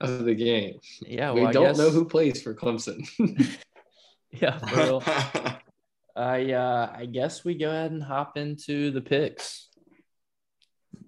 of 0.00 0.24
the 0.24 0.34
game. 0.34 0.80
yeah, 1.06 1.32
we 1.32 1.40
well, 1.40 1.48
I 1.48 1.52
don't 1.52 1.64
guess, 1.64 1.78
know 1.78 1.90
who 1.90 2.04
plays 2.04 2.42
for 2.42 2.54
Clemson. 2.54 3.06
Yeah, 4.32 4.58
for 4.58 4.76
real. 4.76 5.02
I 6.16 6.52
uh, 6.52 6.92
I 6.94 7.06
guess 7.06 7.44
we 7.44 7.54
go 7.54 7.68
ahead 7.68 7.92
and 7.92 8.02
hop 8.02 8.36
into 8.36 8.90
the 8.90 9.00
picks. 9.00 9.68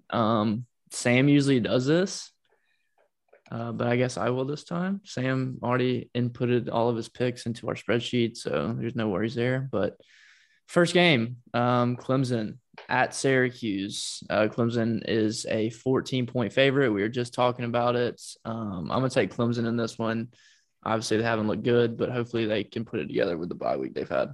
Um, 0.09 0.65
Sam 0.91 1.27
usually 1.27 1.59
does 1.59 1.85
this, 1.85 2.31
uh, 3.51 3.71
but 3.71 3.87
I 3.87 3.95
guess 3.95 4.17
I 4.17 4.29
will 4.29 4.45
this 4.45 4.63
time. 4.63 5.01
Sam 5.03 5.59
already 5.61 6.09
inputted 6.15 6.69
all 6.71 6.89
of 6.89 6.95
his 6.95 7.09
picks 7.09 7.45
into 7.45 7.67
our 7.67 7.75
spreadsheet, 7.75 8.37
so 8.37 8.75
there's 8.77 8.95
no 8.95 9.09
worries 9.09 9.35
there. 9.35 9.69
But 9.71 9.99
first 10.67 10.93
game, 10.93 11.37
um, 11.53 11.95
Clemson 11.95 12.57
at 12.89 13.13
Syracuse. 13.13 14.23
Uh, 14.29 14.47
Clemson 14.47 15.03
is 15.07 15.45
a 15.49 15.69
14 15.69 16.25
point 16.25 16.53
favorite. 16.53 16.91
We 16.91 17.01
were 17.01 17.09
just 17.09 17.33
talking 17.33 17.65
about 17.65 17.95
it. 17.95 18.21
Um, 18.43 18.91
I'm 18.91 18.99
gonna 18.99 19.09
take 19.09 19.33
Clemson 19.33 19.67
in 19.67 19.77
this 19.77 19.97
one. 19.97 20.29
Obviously, 20.83 21.17
they 21.17 21.23
haven't 21.23 21.47
looked 21.47 21.63
good, 21.63 21.97
but 21.97 22.11
hopefully 22.11 22.45
they 22.45 22.63
can 22.63 22.85
put 22.85 22.99
it 22.99 23.07
together 23.07 23.37
with 23.37 23.49
the 23.49 23.55
bye 23.55 23.77
week 23.77 23.93
they've 23.93 24.07
had. 24.07 24.33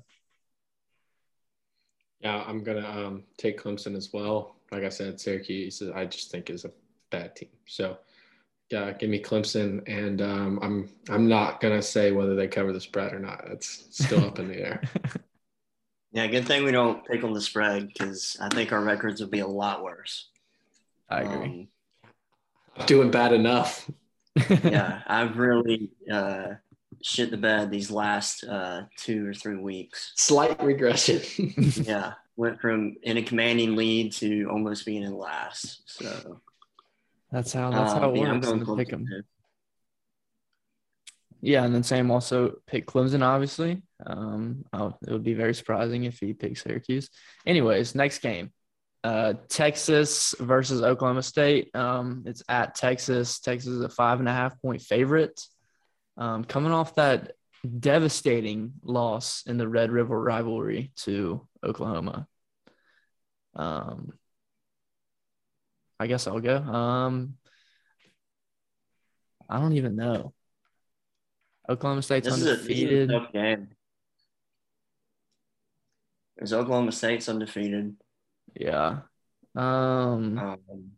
Yeah, 2.20 2.44
I'm 2.46 2.64
gonna 2.64 2.88
um, 2.88 3.24
take 3.38 3.62
Clemson 3.62 3.96
as 3.96 4.12
well. 4.14 4.56
Like 4.72 4.84
I 4.84 4.90
said, 4.90 5.20
Syracuse, 5.20 5.82
I 5.94 6.06
just 6.06 6.32
think 6.32 6.50
is 6.50 6.66
a 6.66 6.72
bad 7.10 7.36
team. 7.36 7.50
So, 7.66 7.98
yeah, 8.72 8.92
give 8.94 9.10
me 9.10 9.22
Clemson, 9.22 9.82
and 9.88 10.22
um, 10.22 10.60
I'm 10.62 10.90
I'm 11.10 11.28
not 11.28 11.60
gonna 11.60 11.82
say 11.82 12.12
whether 12.12 12.36
they 12.36 12.48
cover 12.48 12.72
the 12.72 12.80
spread 12.80 13.14
or 13.14 13.20
not. 13.20 13.44
It's 13.48 13.86
still 13.92 14.26
up 14.26 14.40
in 14.40 14.48
the 14.48 14.60
air. 14.60 14.82
yeah, 16.14 16.28
good 16.28 16.48
thing 16.48 16.64
we 16.64 16.72
don't 16.72 17.06
pick 17.06 17.24
on 17.24 17.34
the 17.34 17.42
spread 17.42 17.88
because 17.88 18.38
I 18.42 18.48
think 18.50 18.72
our 18.72 18.82
records 18.82 19.20
would 19.20 19.32
be 19.32 19.40
a 19.40 19.48
lot 19.48 19.84
worse. 19.84 20.30
I 21.10 21.22
agree. 21.22 21.68
Um, 22.78 22.86
Doing 22.86 23.12
bad 23.12 23.34
enough. 23.34 23.90
yeah, 24.64 25.02
I've 25.06 25.38
really 25.38 25.90
uh, 26.10 26.54
shit 27.04 27.32
the 27.32 27.38
bed 27.38 27.70
these 27.70 27.92
last 27.92 28.46
uh, 28.46 28.84
two 28.98 29.28
or 29.28 29.34
three 29.34 29.58
weeks. 29.58 30.14
Slight 30.16 30.64
regression. 30.64 31.22
Yeah, 31.84 32.14
went 32.38 32.62
from 32.62 32.96
in 33.04 33.18
a 33.18 33.22
commanding 33.22 33.76
lead 33.76 34.14
to 34.14 34.46
almost 34.50 34.86
being 34.86 35.04
in 35.04 35.14
last. 35.14 35.82
So 35.86 36.40
That's 37.32 37.54
how 37.54 37.72
that's 37.72 37.94
uh, 37.94 38.00
how 38.00 38.10
it 38.14 38.18
yeah, 38.18 38.32
I'm 38.32 38.42
works. 38.42 38.48
the 38.48 38.76
pick 38.76 38.92
'em. 38.94 39.06
Clemson, 39.06 39.08
too. 39.10 39.22
Yeah, 41.42 41.64
and 41.64 41.74
then 41.74 41.84
Sam 41.84 42.12
also 42.12 42.56
picked 42.68 42.92
Clemson. 42.92 43.24
Obviously, 43.24 43.82
um, 44.06 44.64
oh, 44.74 44.96
it 45.08 45.12
would 45.12 45.24
be 45.24 45.34
very 45.34 45.54
surprising 45.56 46.04
if 46.04 46.20
he 46.20 46.34
picked 46.34 46.60
Syracuse. 46.60 47.10
Anyways, 47.48 47.96
next 47.96 48.20
game, 48.20 48.52
uh, 49.04 49.34
Texas 49.50 50.36
versus 50.40 50.84
Oklahoma 50.84 51.24
State. 51.24 51.76
Um, 51.76 52.24
it's 52.28 52.44
at 52.48 52.76
Texas. 52.76 53.40
Texas 53.40 53.72
is 53.72 53.82
a 53.82 53.90
five 53.90 54.20
and 54.20 54.30
a 54.30 54.34
half 54.34 54.62
point 54.62 54.82
favorite. 54.82 55.42
Um, 56.18 56.44
coming 56.44 56.72
off 56.74 56.96
that 56.96 57.32
devastating 57.80 58.74
loss 58.84 59.44
in 59.48 59.58
the 59.58 59.68
Red 59.68 59.92
River 59.92 60.22
rivalry 60.22 60.92
to 60.98 61.48
Oklahoma. 61.64 62.28
Um, 63.56 64.14
I 66.02 66.08
guess 66.08 66.26
I'll 66.26 66.40
go. 66.40 66.58
Um, 66.58 67.36
I 69.48 69.60
don't 69.60 69.74
even 69.74 69.96
know. 69.96 70.34
Oklahoma 71.70 72.02
State's 72.02 72.28
This 72.28 72.38
is, 72.40 72.42
a, 72.42 72.46
this 72.46 72.54
is 72.54 72.60
a 72.60 72.72
undefeated. 72.72 73.10
tough 73.10 73.32
game. 73.32 73.68
Is 76.38 76.54
Oklahoma 76.54 76.92
State's 76.92 77.30
undefeated? 77.30 77.96
Yeah. 78.60 79.02
Um, 79.56 80.40
Um, 80.40 80.92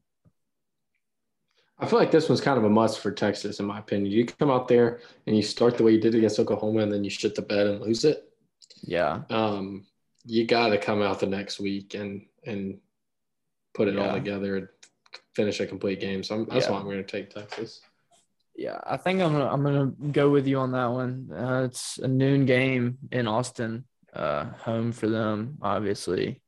I 1.77 1.85
feel 1.85 1.99
like 1.99 2.11
this 2.11 2.29
one's 2.29 2.39
kind 2.39 2.57
of 2.57 2.63
a 2.63 2.69
must 2.69 2.99
for 2.99 3.11
Texas, 3.11 3.59
in 3.59 3.65
my 3.65 3.79
opinion. 3.79 4.09
You 4.11 4.25
come 4.25 4.49
out 4.49 4.69
there 4.69 5.01
and 5.27 5.35
you 5.35 5.41
start 5.41 5.75
the 5.75 5.83
way 5.83 5.91
you 5.91 5.99
did 5.99 6.15
against 6.15 6.39
Oklahoma, 6.39 6.79
and 6.79 6.93
then 6.93 7.03
you 7.03 7.09
shit 7.09 7.35
the 7.35 7.41
bed 7.41 7.67
and 7.67 7.81
lose 7.81 8.05
it. 8.05 8.23
yeah. 8.83 9.23
Um, 9.29 9.85
you 10.25 10.47
got 10.47 10.69
to 10.69 10.77
come 10.77 11.01
out 11.01 11.19
the 11.19 11.25
next 11.25 11.59
week 11.59 11.93
and 11.95 12.25
and 12.45 12.79
put 13.73 13.89
it 13.89 13.97
all 13.97 14.13
together 14.13 14.55
and 14.55 14.67
finish 15.35 15.59
a 15.59 15.67
complete 15.67 15.99
game. 15.99 16.23
So 16.23 16.35
I'm, 16.35 16.45
that's 16.45 16.65
Yeah. 16.65 16.71
why 16.71 16.79
I'm 16.79 16.85
going 16.85 17.03
to 17.03 17.03
take 17.03 17.29
Texas. 17.29 17.81
Yeah, 18.55 18.79
I 18.85 18.97
think 18.97 19.19
I'm 19.19 19.31
gonna 19.31 19.47
I'm 19.51 19.63
gonna 19.63 19.91
go 20.11 20.29
with 20.29 20.45
you 20.45 20.59
on 20.59 20.73
that 20.73 20.85
one. 20.85 21.29
Uh, 21.35 21.63
it's 21.65 21.97
a 21.97 22.07
noon 22.07 22.45
game 22.45 22.99
in 23.11 23.27
Austin, 23.27 23.85
uh, 24.13 24.45
home 24.45 24.91
for 24.91 25.09
them, 25.09 25.57
obviously. 25.59 26.39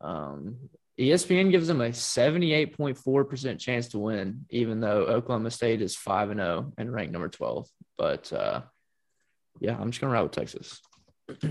Um, 0.00 0.70
ESPN 0.96 1.50
gives 1.50 1.66
them 1.66 1.80
a 1.80 1.88
78.4% 1.90 3.58
chance 3.58 3.88
to 3.88 3.98
win, 3.98 4.46
even 4.50 4.78
though 4.80 5.06
Oklahoma 5.06 5.50
State 5.50 5.82
is 5.82 5.96
5 5.96 6.30
and 6.30 6.40
0 6.40 6.72
and 6.78 6.92
ranked 6.92 7.12
number 7.12 7.28
12. 7.28 7.68
But 7.96 8.32
uh, 8.32 8.62
yeah, 9.60 9.76
I'm 9.76 9.90
just 9.90 10.00
gonna 10.00 10.12
ride 10.12 10.22
with 10.22 10.32
Texas. 10.32 10.80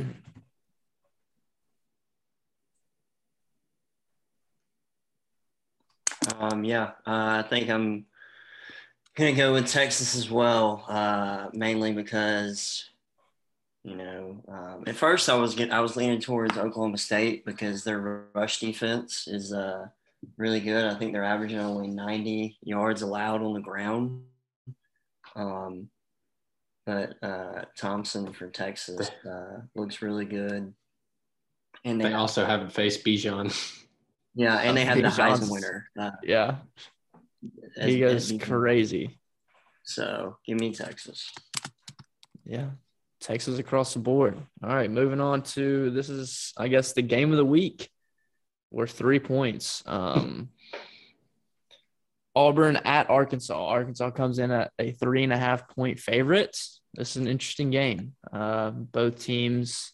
um, 6.39 6.63
yeah, 6.63 6.91
uh, 7.05 7.43
I 7.43 7.45
think 7.49 7.69
I'm 7.69 8.05
gonna 9.15 9.33
go 9.33 9.53
with 9.53 9.67
Texas 9.67 10.15
as 10.15 10.29
well, 10.29 10.85
uh, 10.87 11.49
mainly 11.53 11.93
because 11.93 12.89
you 13.83 13.95
know 13.95 14.43
um, 14.47 14.83
at 14.87 14.95
first 14.95 15.29
I 15.29 15.35
was 15.35 15.55
get, 15.55 15.71
I 15.71 15.79
was 15.79 15.95
leaning 15.95 16.19
towards 16.19 16.57
Oklahoma 16.57 16.97
State 16.97 17.45
because 17.45 17.83
their 17.83 18.29
rush 18.33 18.59
defense 18.59 19.27
is 19.27 19.53
uh, 19.53 19.87
really 20.37 20.59
good. 20.59 20.85
I 20.85 20.95
think 20.95 21.13
they're 21.13 21.23
averaging 21.23 21.59
only 21.59 21.87
90 21.87 22.57
yards 22.63 23.01
allowed 23.01 23.41
on 23.41 23.53
the 23.53 23.59
ground. 23.59 24.23
Um, 25.35 25.89
but 26.85 27.21
uh, 27.21 27.65
Thompson 27.77 28.31
for 28.33 28.47
Texas 28.47 29.11
uh, 29.29 29.61
looks 29.75 30.01
really 30.01 30.25
good, 30.25 30.73
and 31.83 32.01
They 32.01 32.09
they 32.09 32.13
also 32.13 32.45
haven't 32.45 32.71
faced 32.71 33.05
Bijan. 33.05 33.53
yeah, 34.37 34.57
and 34.59 34.77
they 34.77 34.85
had 34.85 34.97
the 34.97 35.03
Heisman 35.09 35.51
winner. 35.51 35.89
Uh, 35.99 36.11
Yeah, 36.23 36.55
as- 37.75 37.89
he 37.89 37.99
goes 37.99 38.31
crazy. 38.41 39.19
So 39.83 40.37
give 40.45 40.59
me 40.59 40.73
Texas. 40.73 41.31
Yeah. 42.45 42.69
Texas 43.19 43.57
across 43.57 43.93
the 43.93 43.99
board. 43.99 44.37
All 44.63 44.69
right, 44.75 44.91
moving 44.91 45.19
on 45.19 45.41
to 45.43 45.89
this 45.91 46.07
is, 46.09 46.53
I 46.57 46.67
guess, 46.67 46.93
the 46.93 47.01
game 47.01 47.31
of 47.31 47.37
the 47.37 47.45
week. 47.45 47.89
We're 48.69 48.85
three 48.87 49.19
points. 49.19 49.81
Um, 49.85 50.49
Auburn 52.35 52.75
at 52.77 53.09
Arkansas. 53.09 53.65
Arkansas 53.65 54.11
comes 54.11 54.37
in 54.39 54.51
at 54.51 54.71
a 54.77 54.91
three 54.91 55.23
and 55.23 55.33
a 55.33 55.37
half 55.37 55.67
point 55.69 55.99
favorite. 55.99 56.55
This 56.93 57.11
is 57.11 57.17
an 57.17 57.27
interesting 57.27 57.71
game. 57.71 58.13
Uh, 58.31 58.69
both 58.71 59.23
teams 59.23 59.93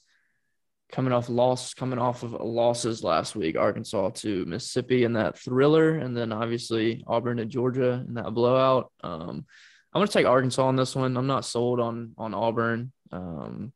coming 0.93 1.11
off 1.11 1.27
loss, 1.27 1.73
coming 1.73 1.97
off 1.97 2.21
of 2.21 2.33
losses 2.33 3.03
last 3.03 3.35
week. 3.35 3.57
Arkansas 3.57 4.11
to 4.11 4.45
Mississippi 4.45 5.03
in 5.03 5.13
that 5.13 5.37
thriller, 5.37 5.95
and 5.95 6.15
then 6.15 6.31
obviously 6.31 7.03
Auburn 7.07 7.37
to 7.37 7.45
Georgia 7.45 8.05
in 8.07 8.13
that 8.13 8.31
blowout. 8.33 8.91
Um, 9.03 9.45
I'm 9.91 9.99
going 9.99 10.07
to 10.07 10.13
take 10.13 10.27
Arkansas 10.27 10.63
on 10.63 10.75
this 10.75 10.95
one. 10.95 11.17
I'm 11.17 11.27
not 11.27 11.45
sold 11.45 11.79
on 11.79 12.13
on 12.17 12.35
Auburn. 12.35 12.91
Um, 13.11 13.73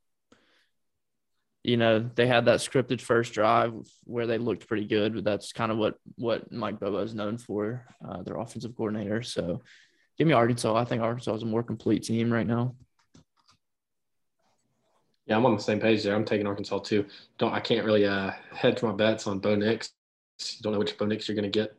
you 1.63 1.75
know, 1.75 1.99
they 1.99 2.27
had 2.27 2.45
that 2.45 2.59
scripted 2.59 3.01
first 3.01 3.33
drive 3.33 3.73
where 4.03 4.27
they 4.27 4.37
looked 4.37 4.67
pretty 4.67 4.85
good, 4.85 5.15
but 5.15 5.23
that's 5.23 5.51
kind 5.53 5.71
of 5.71 5.79
what 5.79 5.95
what 6.15 6.51
Mike 6.51 6.79
Bobo 6.79 6.99
is 6.99 7.15
known 7.15 7.39
for, 7.39 7.83
uh, 8.07 8.21
their 8.21 8.37
offensive 8.37 8.75
coordinator. 8.77 9.23
So 9.23 9.63
give 10.19 10.27
me 10.27 10.33
Arkansas. 10.33 10.75
I 10.75 10.85
think 10.85 11.01
Arkansas 11.01 11.33
is 11.33 11.43
a 11.43 11.47
more 11.47 11.63
complete 11.63 12.03
team 12.03 12.31
right 12.31 12.47
now. 12.47 12.75
Yeah, 15.27 15.35
I'm 15.35 15.45
on 15.45 15.57
the 15.57 15.61
same 15.61 15.79
page 15.79 16.03
there. 16.03 16.15
I'm 16.15 16.25
taking 16.25 16.47
Arkansas 16.47 16.79
too. 16.79 17.05
Don't 17.37 17.53
I 17.53 17.59
can't 17.59 17.85
really 17.85 18.05
uh, 18.05 18.31
hedge 18.51 18.81
my 18.81 18.93
bets 18.93 19.27
on 19.27 19.39
Bo 19.39 19.55
Nix. 19.55 19.91
Don't 20.61 20.71
know 20.73 20.79
which 20.79 20.97
Bo 20.97 21.05
Nix 21.05 21.27
you're 21.27 21.35
going 21.35 21.51
to 21.51 21.59
get. 21.59 21.75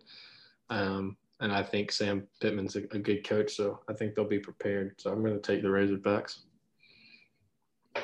Um, 0.68 1.16
and 1.40 1.52
I 1.52 1.62
think 1.62 1.90
Sam 1.90 2.26
Pittman's 2.42 2.76
a, 2.76 2.80
a, 2.90 2.98
good 2.98 3.26
coach, 3.26 3.54
so 3.54 3.80
I 3.88 3.94
think 3.94 4.14
they'll 4.14 4.28
be 4.28 4.38
prepared. 4.38 5.00
So 5.00 5.10
I'm 5.10 5.22
going 5.22 5.40
to 5.40 5.40
take 5.40 5.62
the 5.62 5.68
Razorbacks. 5.68 6.40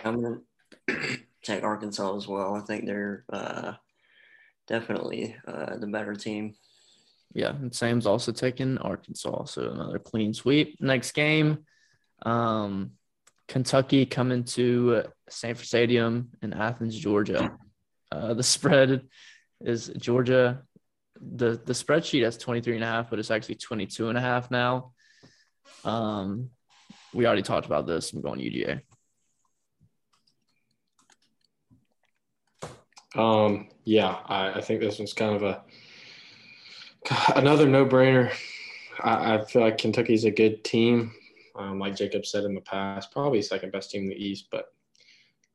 I'm 0.04 0.22
going 0.22 0.40
to 0.88 1.18
take 1.42 1.62
Arkansas 1.62 2.16
as 2.16 2.26
well. 2.26 2.54
I 2.54 2.60
think 2.60 2.86
they're 2.86 3.24
uh, 3.30 3.72
definitely 4.66 5.36
uh, 5.46 5.76
the 5.76 5.88
better 5.88 6.14
team. 6.14 6.54
Yeah, 7.34 7.50
and 7.50 7.74
Sam's 7.74 8.06
also 8.06 8.32
taking 8.32 8.78
Arkansas, 8.78 9.44
so 9.46 9.70
another 9.70 9.98
clean 9.98 10.32
sweep. 10.32 10.80
Next 10.80 11.12
game, 11.12 11.64
um, 12.22 12.92
Kentucky 13.48 14.06
coming 14.06 14.44
to 14.44 15.04
Sanford 15.28 15.66
Stadium 15.66 16.30
in 16.42 16.52
Athens, 16.52 16.96
Georgia. 16.98 17.56
Uh, 18.10 18.34
the 18.34 18.42
spread 18.42 19.02
is 19.60 19.88
Georgia. 19.96 20.62
The 21.20 21.60
the 21.64 21.72
spreadsheet 21.72 22.24
has 22.24 22.36
23 22.36 22.74
and 22.74 22.84
a 22.84 22.86
half, 22.86 23.10
but 23.10 23.18
it's 23.18 23.30
actually 23.30 23.56
22 23.56 24.08
and 24.08 24.18
a 24.18 24.20
half 24.20 24.50
now. 24.50 24.92
Um, 25.84 26.50
we 27.12 27.26
already 27.26 27.42
talked 27.42 27.66
about 27.66 27.86
this. 27.86 28.12
I'm 28.12 28.20
going 28.20 28.40
UGA. 28.40 28.80
Um, 33.16 33.68
yeah, 33.84 34.18
I, 34.26 34.54
I 34.54 34.60
think 34.60 34.80
this 34.80 34.98
one's 34.98 35.12
kind 35.12 35.36
of 35.36 35.42
a 35.44 35.62
another 37.36 37.68
no 37.68 37.86
brainer. 37.86 38.32
I, 39.00 39.34
I 39.34 39.44
feel 39.44 39.62
like 39.62 39.78
Kentucky's 39.78 40.24
a 40.24 40.30
good 40.30 40.64
team 40.64 41.12
um, 41.56 41.78
like 41.78 41.96
Jacob 41.96 42.26
said 42.26 42.44
in 42.44 42.54
the 42.54 42.60
past, 42.60 43.12
probably 43.12 43.42
second 43.42 43.72
best 43.72 43.90
team 43.90 44.04
in 44.04 44.08
the 44.08 44.24
East, 44.24 44.48
but 44.50 44.72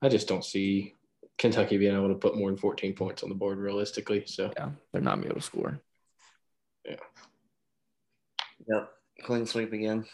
I 0.01 0.09
just 0.09 0.27
don't 0.27 0.45
see 0.45 0.95
Kentucky 1.37 1.77
being 1.77 1.95
able 1.95 2.09
to 2.09 2.15
put 2.15 2.37
more 2.37 2.49
than 2.49 2.57
14 2.57 2.93
points 2.93 3.23
on 3.23 3.29
the 3.29 3.35
board 3.35 3.57
realistically. 3.57 4.23
So 4.25 4.51
yeah, 4.55 4.69
they're 4.91 5.01
not 5.01 5.21
be 5.21 5.27
able 5.27 5.35
to 5.35 5.41
score. 5.41 5.79
Yeah. 6.85 6.95
Yep. 8.67 8.91
Clean 9.23 9.45
sweep 9.45 9.73
again. 9.73 10.05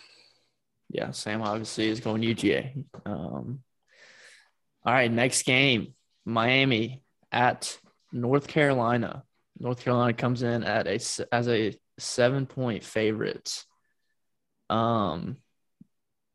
Yeah, 0.89 1.12
Sam 1.12 1.42
obviously 1.42 1.89
is 1.89 2.00
going 2.00 2.22
UGA. 2.22 2.86
Um, 3.06 3.60
all 4.84 4.94
right, 4.94 5.12
next 5.12 5.44
game, 5.44 5.94
Miami 6.25 7.04
at 7.32 7.77
North 8.12 8.48
Carolina. 8.48 9.24
North 9.60 9.84
Carolina 9.84 10.13
comes 10.13 10.44
in 10.44 10.63
at 10.63 10.88
a 10.88 11.00
as 11.32 11.48
a 11.48 11.77
seven 11.98 12.46
point 12.46 12.84
favorite. 12.84 13.63
Um, 14.70 15.38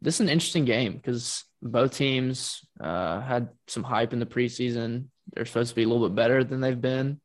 this 0.03 0.15
is 0.15 0.21
an 0.21 0.29
interesting 0.29 0.65
game 0.65 0.95
because 0.95 1.45
both 1.63 1.97
teams 1.97 2.65
uh, 2.81 3.21
had 3.21 3.49
some 3.67 3.83
hype 3.83 4.13
in 4.13 4.19
the 4.19 4.27
preseason. 4.27 5.07
They're 5.33 5.45
supposed 5.45 5.71
to 5.71 5.77
be 5.77 5.83
a 5.83 5.89
little 5.89 6.09
bit 6.09 6.15
better 6.15 6.43
than 6.43 6.61
they've 6.61 6.81
been. 6.81 7.21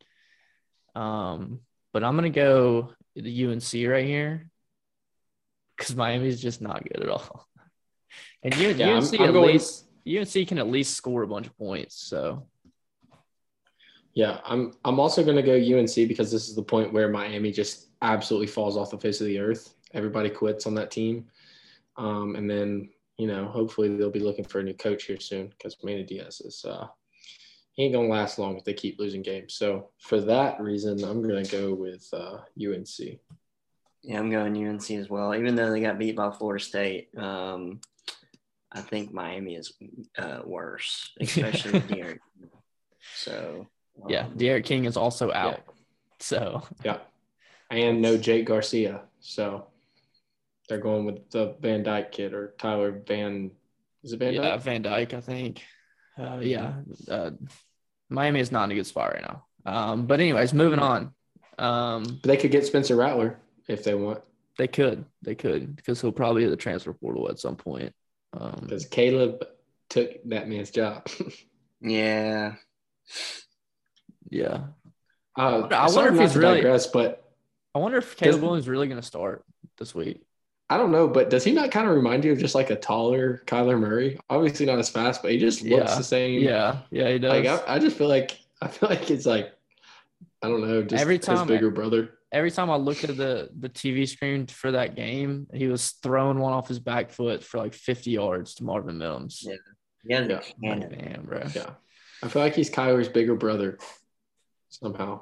Um, 0.94 1.62
but 1.94 2.04
I'm 2.04 2.16
gonna 2.16 2.30
go 2.30 2.94
the 3.16 3.46
UNC 3.46 3.74
right 3.88 4.06
here 4.06 4.50
because 5.78 5.96
Miami's 5.96 6.42
just 6.42 6.62
not 6.62 6.84
good 6.84 7.04
at 7.04 7.10
all. 7.10 7.48
And 8.44 8.54
UNC 8.54 8.78
yeah, 8.78 8.98
I'm, 8.98 9.04
I'm 9.04 9.30
at 9.30 9.34
going, 9.34 9.54
least 9.54 9.86
UNC 10.08 10.48
can 10.48 10.58
at 10.58 10.68
least 10.68 10.96
score 10.96 11.24
a 11.24 11.28
bunch 11.28 11.48
of 11.48 11.58
points. 11.58 11.96
So 11.96 12.48
yeah, 14.14 14.40
I'm 14.46 14.74
I'm 14.84 15.00
also 15.00 15.24
gonna 15.24 15.42
go 15.42 15.54
UNC 15.54 15.96
because 15.96 16.32
this 16.32 16.48
is 16.48 16.56
the 16.56 16.64
point 16.64 16.94
where 16.94 17.10
Miami 17.10 17.52
just 17.52 17.88
absolutely 18.02 18.48
falls 18.48 18.78
off 18.78 18.92
the 18.92 18.98
face 18.98 19.20
of 19.22 19.28
the 19.28 19.40
earth. 19.40 19.74
Everybody 19.94 20.30
quits 20.30 20.68
on 20.68 20.76
that 20.76 20.92
team. 20.92 21.26
Um, 21.98 22.36
and 22.36 22.50
then, 22.50 22.90
you 23.18 23.28
know, 23.28 23.46
hopefully 23.46 23.96
they'll 23.96 24.10
be 24.10 24.20
looking 24.20 24.46
for 24.46 24.60
a 24.60 24.64
new 24.64 24.74
coach 24.74 25.06
here 25.06 25.20
soon 25.20 25.48
because 25.48 25.78
Manny 25.84 26.04
Diaz 26.04 26.42
is 26.42 26.66
uh, 26.66 26.88
he 27.74 27.84
ain't 27.84 27.94
gonna 27.94 28.08
last 28.08 28.40
long 28.40 28.58
if 28.58 28.64
they 28.64 28.74
keep 28.74 29.00
losing 29.00 29.22
games. 29.22 29.54
So 29.54 29.90
for 30.00 30.22
that 30.22 30.60
reason, 30.62 31.04
I'm 31.04 31.22
gonna 31.22 31.46
go 31.46 31.74
with 31.74 32.08
uh, 32.14 32.40
UNC. 32.62 33.20
Yeah, 34.02 34.20
I'm 34.20 34.30
going 34.30 34.56
UNC 34.56 34.92
as 34.92 35.10
well. 35.10 35.36
Even 35.36 35.56
though 35.56 35.72
they 35.72 35.82
got 35.82 36.00
beat 36.00 36.16
by 36.16 36.32
Florida 36.32 36.64
State, 36.64 37.10
um, 37.18 37.82
I 38.72 38.82
think 38.82 39.14
Miami 39.14 39.56
is 39.56 39.74
uh, 40.18 40.42
worse, 40.46 41.12
especially 41.20 41.72
with 41.72 41.88
D'Eriq. 41.88 42.20
So 43.16 43.68
um, 44.02 44.10
yeah, 44.10 44.28
D'Eriq 44.36 44.64
King 44.64 44.86
is 44.86 44.96
also 44.96 45.32
out. 45.32 45.62
Yeah. 45.66 45.74
So 46.20 46.64
yeah, 46.84 46.98
I 47.70 47.78
and 47.78 48.02
no 48.02 48.18
Jake 48.18 48.46
Garcia. 48.46 49.02
So 49.20 49.68
they're 50.68 50.78
going 50.80 51.06
with 51.06 51.30
the 51.32 51.56
Van 51.60 51.84
Dyke 51.84 52.12
kid 52.12 52.34
or 52.34 52.54
Tyler 52.58 53.02
Van. 53.08 53.52
Is 54.04 54.14
it 54.14 54.20
Van 54.20 54.34
yeah, 54.34 54.42
Dyke? 54.42 54.62
Van 54.62 54.82
Dyke, 54.82 55.14
I 55.14 55.22
think. 55.22 55.64
Uh, 56.18 56.40
yeah, 56.42 56.74
uh, 57.10 57.32
Miami 58.10 58.40
is 58.40 58.52
not 58.52 58.66
in 58.66 58.72
a 58.72 58.76
good 58.76 58.88
spot 58.88 59.14
right 59.14 59.24
now. 59.24 59.46
Um, 59.66 60.06
but 60.06 60.20
anyways, 60.20 60.54
moving 60.54 60.80
on. 60.80 61.14
Um, 61.58 62.04
but 62.22 62.24
they 62.24 62.38
could 62.38 62.52
get 62.52 62.66
Spencer 62.66 62.96
Rattler 62.96 63.40
if 63.68 63.84
they 63.84 63.96
want. 63.96 64.22
They 64.58 64.68
could, 64.68 65.06
they 65.22 65.36
could, 65.36 65.76
because 65.76 66.00
he'll 66.00 66.12
probably 66.12 66.44
hit 66.44 66.50
the 66.50 66.56
transfer 66.56 66.94
portal 66.94 67.30
at 67.30 67.40
some 67.40 67.56
point. 67.56 67.94
Because 68.32 68.86
um, 68.86 68.90
Caleb 68.90 69.46
took 69.90 70.12
that 70.26 70.48
man's 70.48 70.72
job. 70.72 71.08
yeah. 71.82 72.56
Yeah. 74.30 74.60
Uh, 75.38 75.68
I 75.72 75.90
wonder 75.92 76.14
if 76.14 76.20
he's 76.20 76.38
really. 76.38 76.62
Digress, 76.62 76.88
but 76.88 77.24
I 77.74 77.80
wonder 77.80 77.98
if 77.98 78.16
Caleb 78.16 78.42
Williams 78.42 78.70
really 78.70 78.88
going 78.88 79.02
to 79.02 79.06
start 79.06 79.44
this 79.78 79.94
week. 79.94 80.22
I 80.70 80.78
don't 80.78 80.92
know, 80.92 81.08
but 81.08 81.30
does 81.30 81.44
he 81.44 81.52
not 81.52 81.70
kind 81.70 81.88
of 81.88 81.96
remind 81.96 82.26
you 82.26 82.32
of 82.32 82.40
just 82.40 82.56
like 82.56 82.72
a 82.72 82.76
taller 82.76 83.44
Kyler 83.46 83.80
Murray? 83.80 84.20
Obviously 84.30 84.66
not 84.66 84.80
as 84.80 84.90
fast, 84.90 85.22
but 85.22 85.32
he 85.32 85.38
just 85.38 85.62
looks 85.62 85.92
yeah. 85.92 85.98
the 85.98 86.04
same. 86.04 86.42
Yeah, 86.42 86.80
yeah, 86.90 87.10
he 87.10 87.20
does. 87.20 87.46
Like 87.46 87.68
I, 87.68 87.76
I, 87.76 87.80
just 87.80 87.98
feel 87.98 88.08
like 88.08 88.40
I 88.62 88.68
feel 88.68 88.90
like 88.90 89.12
it's 89.12 89.28
like 89.28 89.54
I 90.42 90.50
don't 90.50 90.68
know, 90.68 90.82
just 90.82 91.00
every 91.00 91.20
time, 91.20 91.38
his 91.38 91.48
bigger 91.48 91.70
brother. 91.70 92.18
Every 92.32 92.50
time 92.50 92.72
I 92.72 92.78
look 92.78 93.04
at 93.04 93.16
the 93.16 93.50
the 93.60 93.70
TV 93.70 94.08
screen 94.10 94.48
for 94.48 94.72
that 94.72 94.96
game, 94.96 95.46
he 95.54 95.68
was 95.68 95.92
throwing 96.02 96.40
one 96.40 96.54
off 96.54 96.68
his 96.68 96.80
back 96.80 97.12
foot 97.12 97.44
for 97.44 97.60
like 97.60 97.76
50 97.76 98.10
yards 98.10 98.56
to 98.56 98.64
Marvin 98.64 98.98
Mims. 98.98 99.44
Yeah, 99.46 99.56
yeah, 100.04 100.40
yeah. 100.60 100.80
Damn, 100.80 101.26
bro. 101.26 101.44
Yeah, 101.54 101.72
I 102.24 102.28
feel 102.28 102.42
like 102.42 102.56
he's 102.56 102.72
Kyler's 102.72 103.08
bigger 103.08 103.36
brother 103.36 103.78
somehow. 104.70 105.22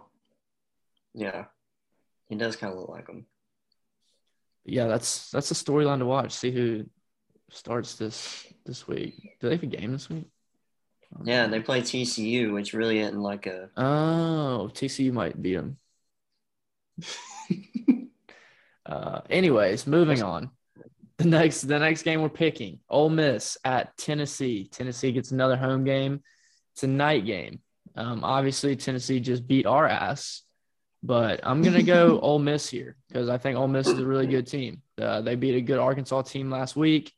Yeah, 1.14 1.46
he 2.30 2.36
does 2.36 2.56
kind 2.56 2.72
of 2.72 2.80
look 2.80 2.90
like 2.90 3.10
him 3.10 3.26
yeah, 4.66 4.88
that's 4.88 5.30
that's 5.32 5.52
a 5.52 5.56
storyline 5.56 6.00
to 6.00 6.06
watch. 6.06 6.32
See 6.32 6.52
who 6.52 6.86
starts 7.50 7.96
this 7.96 8.46
this 8.66 8.88
week. 8.88 9.38
Do 9.40 9.50
they 9.50 9.56
have 9.56 9.64
a 9.64 9.68
game 9.68 9.92
this 9.92 10.10
week? 10.10 10.28
Yeah, 11.24 11.48
they 11.48 11.60
play 11.60 11.82
TCU, 11.82 12.54
which 12.54 12.74
really 12.74 13.00
isn't 13.00 13.20
like 13.20 13.46
a. 13.46 13.70
Oh, 13.78 14.72
TCU 14.74 15.12
might 15.12 15.42
beat 15.42 15.56
them. 15.56 15.78
uh, 18.86 19.22
anyways, 19.30 19.86
moving 19.86 20.24
on. 20.24 20.50
The 21.18 21.26
next 21.26 21.62
the 21.62 21.78
next 21.78 22.04
game 22.04 22.22
we're 22.22 22.30
picking 22.30 22.80
Ole 22.90 23.10
Miss 23.10 23.58
at 23.64 23.96
Tennessee. 23.98 24.68
Tennessee 24.72 25.12
gets 25.12 25.32
another 25.32 25.56
home 25.56 25.84
game. 25.84 26.22
It's 26.74 26.84
a 26.84 26.88
night 26.88 27.26
game. 27.26 27.60
Um, 27.96 28.24
obviously, 28.24 28.76
Tennessee 28.76 29.20
just 29.20 29.46
beat 29.46 29.68
our 29.68 29.88
ass 29.88 30.43
but 31.04 31.42
I'm 31.44 31.62
gonna 31.62 31.84
go 31.84 32.20
Ole 32.22 32.40
Miss 32.40 32.70
here 32.70 32.96
because 33.10 33.30
I 33.30 33.38
think 33.38 33.58
Ole 33.58 33.68
Miss 33.68 33.88
is 33.88 34.00
a 34.00 34.06
really 34.06 34.26
good 34.26 34.48
team. 34.48 34.82
Uh, 35.00 35.22
they 35.22 35.36
beat 35.36 35.56
a 35.56 35.62
good 35.62 35.78
Arkansas 35.78 36.22
team 36.24 36.50
last 36.50 36.76
week, 36.76 37.12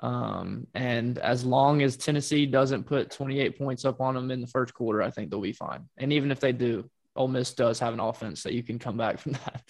um, 0.00 0.66
and 0.74 1.18
as 1.18 1.44
long 1.44 1.82
as 1.82 1.96
Tennessee 1.96 2.44
doesn't 2.44 2.84
put 2.84 3.10
28 3.10 3.58
points 3.58 3.84
up 3.86 4.00
on 4.00 4.14
them 4.14 4.30
in 4.30 4.42
the 4.42 4.46
first 4.46 4.74
quarter, 4.74 5.02
I 5.02 5.10
think 5.10 5.30
they'll 5.30 5.40
be 5.40 5.52
fine. 5.52 5.88
And 5.96 6.12
even 6.12 6.30
if 6.30 6.38
they 6.38 6.52
do, 6.52 6.90
Ole 7.16 7.28
Miss 7.28 7.54
does 7.54 7.78
have 7.78 7.94
an 7.94 8.00
offense 8.00 8.42
that 8.42 8.52
you 8.52 8.62
can 8.62 8.78
come 8.78 8.98
back 8.98 9.18
from 9.20 9.32
that. 9.32 9.62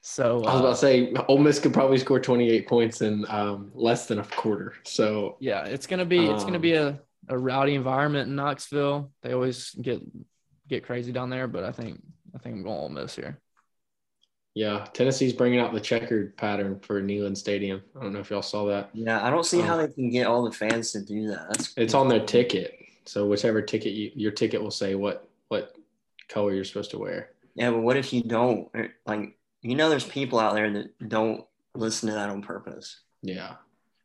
So 0.00 0.44
I 0.44 0.52
was 0.52 0.60
about 0.60 0.62
to 0.62 0.68
uh, 0.68 0.74
say 0.74 1.12
Ole 1.26 1.38
Miss 1.38 1.58
could 1.58 1.72
probably 1.72 1.98
score 1.98 2.20
28 2.20 2.68
points 2.68 3.02
in 3.02 3.26
um, 3.28 3.72
less 3.74 4.06
than 4.06 4.20
a 4.20 4.24
quarter. 4.24 4.74
So 4.84 5.36
yeah, 5.40 5.64
it's 5.64 5.88
gonna 5.88 6.04
be 6.04 6.24
it's 6.26 6.44
gonna 6.44 6.60
be 6.60 6.76
um, 6.76 7.00
a, 7.28 7.34
a 7.34 7.38
rowdy 7.38 7.74
environment 7.74 8.28
in 8.28 8.36
Knoxville. 8.36 9.10
They 9.22 9.32
always 9.32 9.70
get 9.70 10.00
get 10.68 10.84
crazy 10.84 11.10
down 11.10 11.30
there, 11.30 11.48
but 11.48 11.64
I 11.64 11.72
think 11.72 12.00
I 12.36 12.38
think 12.38 12.54
I'm 12.54 12.62
going 12.62 12.78
Ole 12.78 12.88
Miss 12.90 13.16
here. 13.16 13.40
Yeah, 14.54 14.86
Tennessee's 14.92 15.32
bringing 15.32 15.58
out 15.58 15.72
the 15.72 15.80
checkered 15.80 16.36
pattern 16.36 16.80
for 16.80 17.02
Neyland 17.02 17.36
Stadium. 17.36 17.82
I 17.98 18.02
don't 18.02 18.12
know 18.12 18.20
if 18.20 18.30
y'all 18.30 18.42
saw 18.42 18.66
that. 18.66 18.90
Yeah, 18.94 19.24
I 19.24 19.30
don't 19.30 19.44
see 19.44 19.60
um, 19.60 19.66
how 19.66 19.76
they 19.76 19.88
can 19.88 20.10
get 20.10 20.26
all 20.26 20.42
the 20.44 20.52
fans 20.52 20.92
to 20.92 21.00
do 21.02 21.28
that. 21.28 21.48
That's 21.50 21.74
it's 21.76 21.94
on 21.94 22.08
their 22.08 22.24
ticket. 22.24 22.78
So 23.04 23.26
whichever 23.26 23.60
ticket 23.62 23.92
you, 23.92 24.10
your 24.14 24.32
ticket 24.32 24.62
will 24.62 24.70
say 24.70 24.94
what 24.94 25.28
what 25.48 25.76
color 26.28 26.54
you're 26.54 26.64
supposed 26.64 26.90
to 26.92 26.98
wear. 26.98 27.30
Yeah, 27.54 27.70
but 27.70 27.80
what 27.80 27.96
if 27.96 28.12
you 28.12 28.22
don't? 28.22 28.68
Like, 29.06 29.36
you 29.62 29.76
know, 29.76 29.88
there's 29.88 30.04
people 30.04 30.38
out 30.38 30.54
there 30.54 30.70
that 30.70 31.08
don't 31.08 31.44
listen 31.74 32.08
to 32.08 32.14
that 32.14 32.30
on 32.30 32.42
purpose. 32.42 33.00
Yeah. 33.22 33.56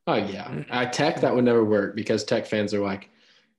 Oh 0.08 0.16
yeah. 0.16 0.64
At 0.70 0.94
Tech 0.94 1.22
that 1.22 1.34
would 1.34 1.46
never 1.46 1.64
work 1.64 1.96
because 1.96 2.24
Tech 2.24 2.46
fans 2.46 2.74
are 2.74 2.82
like, 2.82 3.10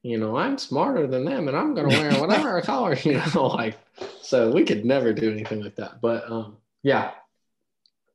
you 0.03 0.19
know, 0.19 0.37
I'm 0.37 0.59
smarter 0.59 1.07
than 1.07 1.25
them 1.25 1.49
and 1.49 1.57
I'm 1.57 1.75
gonna 1.75 1.89
wear 1.89 2.13
whatever 2.21 2.61
color, 2.61 2.95
you 2.95 3.21
know, 3.35 3.47
like 3.57 3.79
so 4.21 4.51
we 4.51 4.65
could 4.65 4.85
never 4.85 5.13
do 5.13 5.31
anything 5.31 5.63
like 5.63 5.77
that. 5.77 6.01
But 6.01 6.31
um, 6.31 6.57
yeah, 6.83 7.13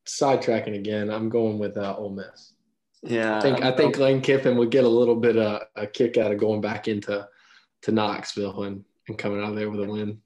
sidetracking 0.06 0.76
again, 0.76 1.10
I'm 1.10 1.30
going 1.30 1.60
with 1.60 1.78
uh, 1.78 1.95
Ole 1.97 2.12
Miss. 2.12 2.54
Yeah, 3.04 3.38
I 3.38 3.41
think 3.41 3.63
I 3.63 3.71
think 3.71 3.97
Lane 3.97 4.21
Kiffin 4.21 4.58
would 4.58 4.71
get 4.71 4.84
a 4.84 4.89
little 4.89 5.15
bit 5.15 5.38
of 5.38 5.62
a 5.76 5.88
kick 5.88 6.17
out 6.17 6.32
of 6.32 6.39
going 6.39 6.62
back 6.62 6.88
into 6.88 7.28
to 7.84 7.91
Knoxville 7.91 8.63
and, 8.63 8.84
and 9.08 9.17
coming 9.17 9.41
out 9.41 9.52
of 9.52 9.56
there 9.56 9.69
with 9.69 9.82
a 9.82 9.91
win. 9.91 10.19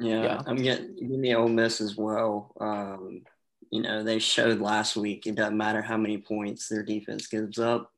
Yeah, 0.00 0.22
yeah. 0.22 0.42
I'm 0.46 0.56
getting 0.56 0.96
give 0.96 1.18
me 1.18 1.34
Ole 1.34 1.48
Miss 1.48 1.80
as 1.80 1.96
well. 1.96 2.52
Um, 2.60 3.22
you 3.70 3.82
know, 3.82 4.02
they 4.02 4.18
showed 4.18 4.60
last 4.60 4.96
week 4.96 5.26
it 5.26 5.36
doesn't 5.36 5.56
matter 5.56 5.80
how 5.80 5.96
many 5.96 6.18
points 6.18 6.68
their 6.68 6.82
defense 6.82 7.28
gives 7.28 7.58
up, 7.58 7.92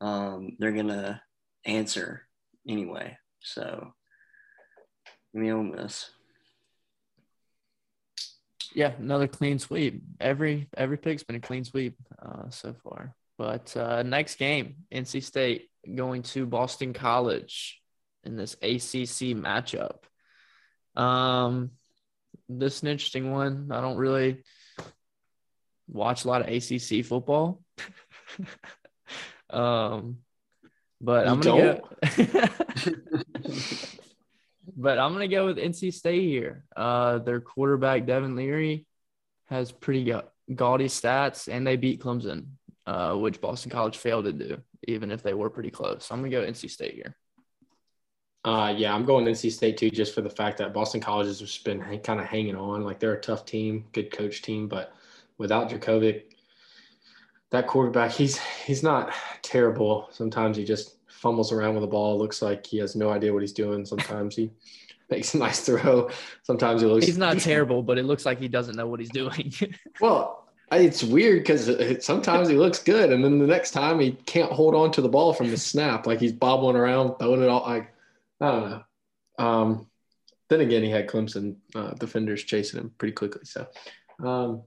um, 0.00 0.56
they're 0.58 0.72
gonna 0.72 1.20
answer 1.64 2.22
anyway. 2.68 3.16
So, 3.40 3.92
give 5.34 5.54
Ole 5.54 5.62
Miss. 5.62 6.10
Yeah, 8.74 8.92
another 8.98 9.28
clean 9.28 9.58
sweep. 9.58 10.02
Every 10.20 10.68
every 10.76 10.96
pick's 10.96 11.22
been 11.22 11.36
a 11.36 11.40
clean 11.40 11.64
sweep 11.64 11.96
uh, 12.20 12.48
so 12.50 12.74
far. 12.84 13.14
But 13.36 13.76
uh, 13.76 14.02
next 14.02 14.36
game, 14.36 14.76
NC 14.92 15.22
State 15.22 15.68
going 15.94 16.22
to 16.22 16.46
Boston 16.46 16.92
College 16.92 17.80
in 18.24 18.36
this 18.36 18.54
ACC 18.54 19.36
matchup. 19.36 20.04
Um, 20.94 21.70
this 22.48 22.76
is 22.76 22.82
an 22.82 22.88
interesting 22.88 23.32
one. 23.32 23.68
I 23.72 23.80
don't 23.80 23.96
really 23.96 24.44
watch 25.88 26.24
a 26.24 26.28
lot 26.28 26.42
of 26.42 26.48
ACC 26.48 27.04
football. 27.04 27.62
um, 29.50 30.18
but 31.02 31.26
you 31.26 31.32
I'm 31.32 31.40
gonna 31.40 31.74
go. 31.74 31.88
but 34.76 34.98
I'm 34.98 35.12
gonna 35.12 35.28
go 35.28 35.44
with 35.46 35.58
NC 35.58 35.92
State 35.92 36.22
here. 36.22 36.64
Uh, 36.74 37.18
their 37.18 37.40
quarterback 37.40 38.06
Devin 38.06 38.36
Leary 38.36 38.86
has 39.50 39.72
pretty 39.72 40.14
gaudy 40.54 40.86
stats, 40.86 41.52
and 41.52 41.66
they 41.66 41.76
beat 41.76 42.00
Clemson 42.00 42.46
uh, 42.86 43.14
which 43.14 43.40
Boston 43.40 43.70
College 43.70 43.96
failed 43.96 44.24
to 44.24 44.32
do, 44.32 44.58
even 44.88 45.10
if 45.10 45.22
they 45.22 45.34
were 45.34 45.50
pretty 45.50 45.70
close. 45.70 46.06
So 46.06 46.14
I'm 46.14 46.20
gonna 46.20 46.30
go 46.30 46.42
NC 46.42 46.70
State 46.70 46.94
here. 46.94 47.16
Uh, 48.44 48.74
yeah, 48.76 48.92
I'm 48.92 49.04
going 49.04 49.24
NC 49.24 49.52
State 49.52 49.76
too, 49.76 49.90
just 49.90 50.14
for 50.14 50.20
the 50.20 50.30
fact 50.30 50.58
that 50.58 50.74
Boston 50.74 51.00
College 51.00 51.28
has 51.28 51.38
just 51.38 51.64
been 51.64 51.80
kind 52.00 52.20
of 52.20 52.26
hanging 52.26 52.56
on. 52.56 52.84
Like 52.84 52.98
they're 52.98 53.14
a 53.14 53.20
tough 53.20 53.44
team, 53.44 53.84
good 53.92 54.10
coach 54.10 54.42
team, 54.42 54.66
but 54.66 54.94
without 55.38 55.70
Jurkovec, 55.70 56.31
that 57.52 57.66
quarterback, 57.66 58.10
he's 58.10 58.38
he's 58.38 58.82
not 58.82 59.12
terrible. 59.42 60.08
Sometimes 60.10 60.56
he 60.56 60.64
just 60.64 60.96
fumbles 61.06 61.52
around 61.52 61.74
with 61.74 61.82
the 61.82 61.88
ball. 61.88 62.18
Looks 62.18 62.42
like 62.42 62.66
he 62.66 62.78
has 62.78 62.96
no 62.96 63.10
idea 63.10 63.32
what 63.32 63.42
he's 63.42 63.52
doing. 63.52 63.84
Sometimes 63.84 64.34
he 64.34 64.50
makes 65.10 65.34
a 65.34 65.38
nice 65.38 65.60
throw. 65.60 66.10
Sometimes 66.42 66.80
he 66.80 66.86
looks. 66.88 67.06
He's 67.06 67.18
not 67.18 67.38
terrible, 67.38 67.82
but 67.82 67.98
it 67.98 68.04
looks 68.04 68.26
like 68.26 68.38
he 68.40 68.48
doesn't 68.48 68.74
know 68.74 68.86
what 68.86 69.00
he's 69.00 69.10
doing. 69.10 69.52
well, 70.00 70.48
it's 70.72 71.04
weird 71.04 71.40
because 71.40 72.04
sometimes 72.04 72.48
he 72.48 72.56
looks 72.56 72.82
good, 72.82 73.12
and 73.12 73.22
then 73.22 73.38
the 73.38 73.46
next 73.46 73.72
time 73.72 74.00
he 74.00 74.12
can't 74.12 74.50
hold 74.50 74.74
on 74.74 74.90
to 74.92 75.02
the 75.02 75.08
ball 75.08 75.34
from 75.34 75.50
the 75.50 75.58
snap, 75.58 76.06
like 76.06 76.20
he's 76.20 76.32
bobbling 76.32 76.76
around, 76.76 77.18
throwing 77.18 77.42
it 77.42 77.50
all. 77.50 77.62
Like 77.62 77.92
I 78.40 78.50
don't 78.50 78.70
know. 78.70 78.82
Um, 79.38 79.86
then 80.48 80.62
again, 80.62 80.82
he 80.82 80.90
had 80.90 81.06
Clemson 81.06 81.56
uh, 81.74 81.90
defenders 81.94 82.44
chasing 82.44 82.80
him 82.80 82.92
pretty 82.96 83.12
quickly. 83.12 83.42
So, 83.44 83.66
um, 84.22 84.62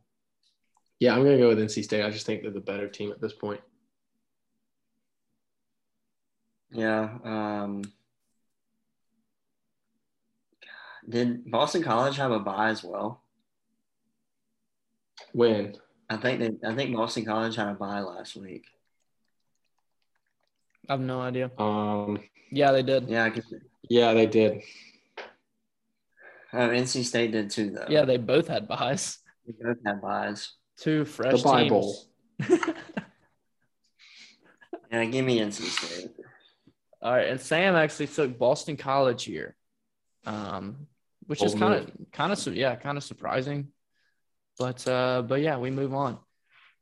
yeah, 1.00 1.14
I'm 1.14 1.24
gonna 1.24 1.38
go 1.38 1.50
with 1.50 1.60
NC 1.60 1.84
State. 1.84 2.04
I 2.04 2.10
just 2.10 2.26
think 2.26 2.42
they're 2.42 2.52
the 2.52 2.60
better 2.60 2.88
team 2.88 3.12
at 3.12 3.22
this 3.22 3.34
point. 3.34 3.62
Yeah. 6.72 7.10
Um, 7.24 7.84
did 11.08 11.50
Boston 11.50 11.84
College 11.84 12.18
have 12.18 12.32
a 12.32 12.40
bye 12.40 12.70
as 12.70 12.84
well? 12.84 13.22
When? 15.34 15.76
I 16.10 16.18
think 16.18 16.40
they, 16.40 16.68
I 16.68 16.76
think 16.76 16.96
Boston 16.96 17.26
College 17.26 17.56
had 17.56 17.70
a 17.70 17.74
bye 17.74 18.02
last 18.02 18.36
week. 18.36 18.66
I 20.88 20.94
have 20.94 21.02
no 21.02 21.22
idea. 21.22 21.52
Um, 21.58 22.20
yeah, 22.52 22.72
they 22.72 22.84
did. 22.84 23.10
Yeah, 23.10 23.34
yeah, 23.90 24.14
they 24.14 24.28
did. 24.28 24.62
Oh, 26.54 26.70
NC 26.70 27.04
State 27.04 27.32
did 27.32 27.50
too, 27.50 27.72
though. 27.72 27.88
Yeah, 27.90 28.06
they 28.06 28.18
both 28.18 28.48
had 28.48 28.68
buys. 28.68 29.18
They 29.46 29.54
both 29.62 29.78
had 29.86 30.02
buys. 30.02 30.54
Two 30.78 31.06
fresh 31.06 31.42
the 31.42 31.44
Bible. 31.44 31.96
teams. 32.40 32.60
yeah, 34.92 35.06
give 35.06 35.26
me 35.26 35.40
NC 35.40 35.62
State. 35.62 36.12
All 37.02 37.14
right, 37.14 37.30
and 37.30 37.40
Sam 37.40 37.76
actually 37.76 38.08
took 38.08 38.38
Boston 38.38 38.78
College 38.78 39.24
here, 39.24 39.56
um, 40.26 40.88
which 41.28 41.44
is 41.44 41.54
kind 41.54 41.76
of 41.76 41.92
kind 42.12 42.34
of 42.34 42.48
yeah, 42.56 42.76
kind 42.76 42.98
of 42.98 43.04
surprising. 43.04 43.68
But 44.58 44.88
uh, 44.88 45.22
but 45.22 45.42
yeah, 45.42 45.58
we 45.58 45.72
move 45.72 45.94
on. 45.94 46.20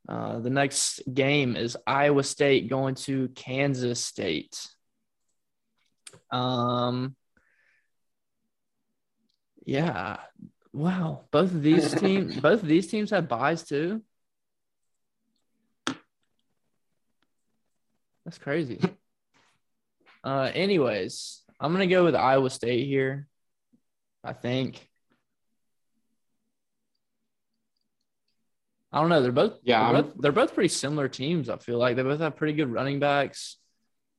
Uh, 0.08 0.40
the 0.40 0.50
next 0.50 1.02
game 1.12 1.56
is 1.56 1.78
Iowa 1.88 2.24
State 2.24 2.70
going 2.70 2.96
to 2.96 3.30
Kansas 3.30 4.04
State. 4.04 4.68
Um, 6.32 7.16
yeah, 9.66 10.18
wow. 10.74 11.26
Both 11.32 11.52
of 11.52 11.62
these 11.62 11.94
teams, 11.94 12.40
both 12.42 12.62
of 12.62 12.68
these 12.68 12.88
teams 12.88 13.12
have 13.12 13.28
buys 13.28 13.64
too. 13.64 14.02
That's 18.26 18.38
crazy. 18.38 18.80
Uh, 20.24 20.50
anyways, 20.54 21.42
I'm 21.60 21.72
gonna 21.72 21.88
go 21.88 22.06
with 22.06 22.16
Iowa 22.16 22.50
State 22.50 22.88
here. 22.88 23.28
I 24.24 24.34
think. 24.34 24.88
I 28.92 29.02
don't 29.02 29.10
know. 29.10 29.22
They're 29.22 29.32
both 29.32 29.60
yeah. 29.64 29.92
They're 29.92 30.04
both, 30.04 30.14
they're 30.20 30.32
both, 30.32 30.54
pretty 30.54 30.70
similar 30.70 31.08
teams. 31.10 31.50
I 31.50 31.58
feel 31.58 31.78
like 31.78 31.96
they 31.96 32.04
both 32.04 32.20
have 32.22 32.36
pretty 32.36 32.54
good 32.54 32.72
running 32.72 33.00
backs. 33.00 33.58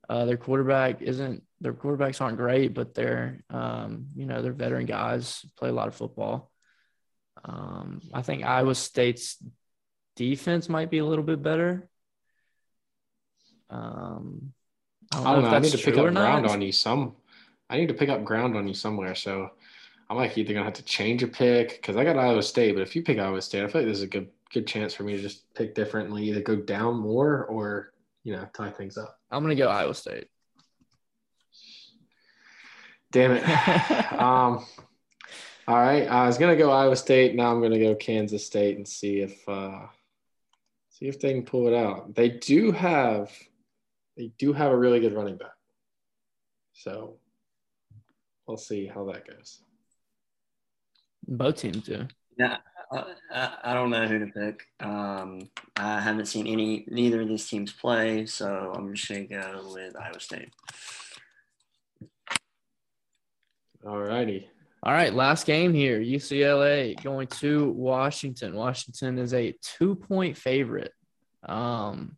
Uh, 0.08 0.24
their 0.24 0.36
quarterback 0.36 1.02
isn't. 1.02 1.42
Their 1.60 1.72
quarterbacks 1.72 2.20
aren't 2.20 2.36
great, 2.36 2.74
but 2.74 2.94
they're 2.94 3.40
um, 3.50 4.08
you 4.14 4.26
know 4.26 4.42
they're 4.42 4.52
veteran 4.52 4.86
guys. 4.86 5.44
Play 5.56 5.70
a 5.70 5.72
lot 5.72 5.88
of 5.88 5.94
football. 5.94 6.50
Um, 7.44 8.00
I 8.12 8.22
think 8.22 8.44
Iowa 8.44 8.74
State's 8.74 9.42
defense 10.16 10.68
might 10.68 10.90
be 10.90 10.98
a 10.98 11.04
little 11.04 11.24
bit 11.24 11.42
better. 11.42 11.88
Um, 13.70 14.52
I 15.12 15.16
don't 15.16 15.24
know, 15.24 15.30
I, 15.30 15.32
don't 15.34 15.42
know. 15.44 15.50
I 15.50 15.58
need 15.60 15.72
to 15.72 15.78
pick 15.78 15.96
up 15.96 16.14
ground 16.14 16.46
on 16.46 16.62
you 16.62 16.72
some. 16.72 17.16
I 17.70 17.78
need 17.78 17.88
to 17.88 17.94
pick 17.94 18.08
up 18.08 18.24
ground 18.24 18.56
on 18.56 18.68
you 18.68 18.74
somewhere. 18.74 19.14
So 19.14 19.50
I'm 20.10 20.16
like 20.16 20.36
either 20.36 20.52
gonna 20.52 20.64
have 20.64 20.74
to 20.74 20.84
change 20.84 21.22
a 21.22 21.28
pick 21.28 21.70
because 21.70 21.96
I 21.96 22.04
got 22.04 22.18
Iowa 22.18 22.42
State, 22.42 22.74
but 22.74 22.82
if 22.82 22.94
you 22.94 23.02
pick 23.02 23.18
Iowa 23.18 23.40
State, 23.40 23.64
I 23.64 23.68
feel 23.68 23.80
like 23.80 23.88
this 23.88 23.98
is 23.98 24.04
a 24.04 24.08
good 24.08 24.28
good 24.52 24.66
chance 24.66 24.94
for 24.94 25.02
me 25.02 25.16
to 25.16 25.22
just 25.22 25.52
pick 25.54 25.74
differently, 25.74 26.24
either 26.24 26.40
go 26.40 26.56
down 26.56 26.96
more 26.96 27.44
or 27.46 27.93
you 28.24 28.34
know 28.34 28.46
tie 28.54 28.70
things 28.70 28.98
up. 28.98 29.18
I'm 29.30 29.42
gonna 29.42 29.54
go 29.54 29.68
Iowa 29.68 29.94
State. 29.94 30.26
Damn 33.12 33.32
it. 33.32 33.48
um, 34.12 34.64
all 35.68 35.76
right, 35.76 36.08
I 36.08 36.26
was 36.26 36.38
gonna 36.38 36.56
go 36.56 36.72
Iowa 36.72 36.96
State. 36.96 37.36
Now 37.36 37.52
I'm 37.52 37.62
gonna 37.62 37.78
go 37.78 37.94
Kansas 37.94 38.44
State 38.44 38.76
and 38.76 38.88
see 38.88 39.20
if 39.20 39.48
uh, 39.48 39.86
see 40.90 41.06
if 41.06 41.20
they 41.20 41.32
can 41.32 41.44
pull 41.44 41.68
it 41.68 41.74
out. 41.74 42.14
They 42.14 42.30
do 42.30 42.72
have 42.72 43.30
they 44.16 44.32
do 44.38 44.52
have 44.52 44.72
a 44.72 44.76
really 44.76 45.00
good 45.00 45.14
running 45.14 45.36
back, 45.36 45.54
so 46.72 47.18
we'll 48.46 48.56
see 48.56 48.86
how 48.86 49.04
that 49.06 49.28
goes. 49.28 49.60
Both 51.26 51.56
teams 51.56 51.78
do. 51.78 52.06
Yeah, 52.36 52.56
I, 52.92 53.52
I 53.62 53.74
don't 53.74 53.90
know 53.90 54.06
who 54.06 54.18
to 54.20 54.26
pick. 54.26 54.66
Um, 54.80 55.48
I 55.76 56.00
haven't 56.00 56.26
seen 56.26 56.46
any 56.46 56.84
neither 56.88 57.22
of 57.22 57.28
these 57.28 57.48
teams 57.48 57.72
play, 57.72 58.26
so 58.26 58.72
I'm 58.74 58.94
just 58.94 59.08
gonna 59.08 59.24
go 59.24 59.72
with 59.72 59.96
Iowa 59.96 60.20
State. 60.20 60.52
All 63.86 64.00
righty. 64.00 64.48
All 64.82 64.92
right, 64.92 65.14
last 65.14 65.46
game 65.46 65.72
here. 65.72 66.00
UCLA 66.00 67.02
going 67.02 67.26
to 67.38 67.70
Washington. 67.70 68.54
Washington 68.54 69.18
is 69.18 69.32
a 69.32 69.54
two-point 69.62 70.36
favorite. 70.36 70.92
Um, 71.42 72.16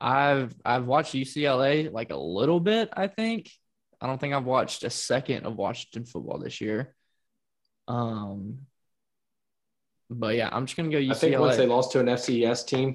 I've 0.00 0.54
I've 0.64 0.86
watched 0.86 1.14
UCLA 1.14 1.92
like 1.92 2.10
a 2.10 2.16
little 2.16 2.60
bit. 2.60 2.88
I 2.94 3.06
think 3.06 3.50
I 4.00 4.06
don't 4.06 4.18
think 4.18 4.34
I've 4.34 4.46
watched 4.46 4.82
a 4.84 4.90
second 4.90 5.44
of 5.44 5.56
Washington 5.56 6.06
football 6.06 6.38
this 6.38 6.60
year. 6.60 6.94
Um, 7.86 8.60
but 10.10 10.34
yeah, 10.34 10.48
I'm 10.52 10.66
just 10.66 10.76
gonna 10.76 10.90
go 10.90 10.98
UCLA. 10.98 11.10
I 11.10 11.14
think 11.14 11.38
once 11.38 11.56
they 11.56 11.66
lost 11.66 11.92
to 11.92 12.00
an 12.00 12.06
FCS 12.06 12.66
team, 12.66 12.94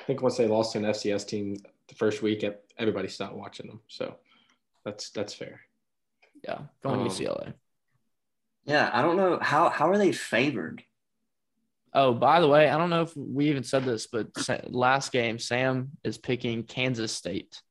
I 0.00 0.02
think 0.02 0.22
once 0.22 0.36
they 0.36 0.48
lost 0.48 0.72
to 0.72 0.78
an 0.78 0.84
FCS 0.84 1.26
team 1.26 1.56
the 1.88 1.94
first 1.94 2.22
week, 2.22 2.44
everybody 2.78 3.08
stopped 3.08 3.34
watching 3.34 3.66
them. 3.66 3.80
So 3.88 4.16
that's 4.84 5.10
that's 5.10 5.34
fair. 5.34 5.60
Yeah, 6.42 6.58
going 6.82 7.00
um, 7.00 7.06
UCLA. 7.06 7.54
Yeah, 8.64 8.90
I 8.92 9.02
don't 9.02 9.16
know 9.16 9.38
how 9.40 9.68
how 9.68 9.90
are 9.90 9.98
they 9.98 10.12
favored. 10.12 10.82
Oh, 11.92 12.12
by 12.12 12.40
the 12.40 12.48
way, 12.48 12.68
I 12.68 12.76
don't 12.76 12.90
know 12.90 13.02
if 13.02 13.16
we 13.16 13.50
even 13.50 13.62
said 13.62 13.84
this, 13.84 14.08
but 14.08 14.28
last 14.66 15.12
game 15.12 15.38
Sam 15.38 15.92
is 16.02 16.18
picking 16.18 16.64
Kansas 16.64 17.12
State 17.12 17.62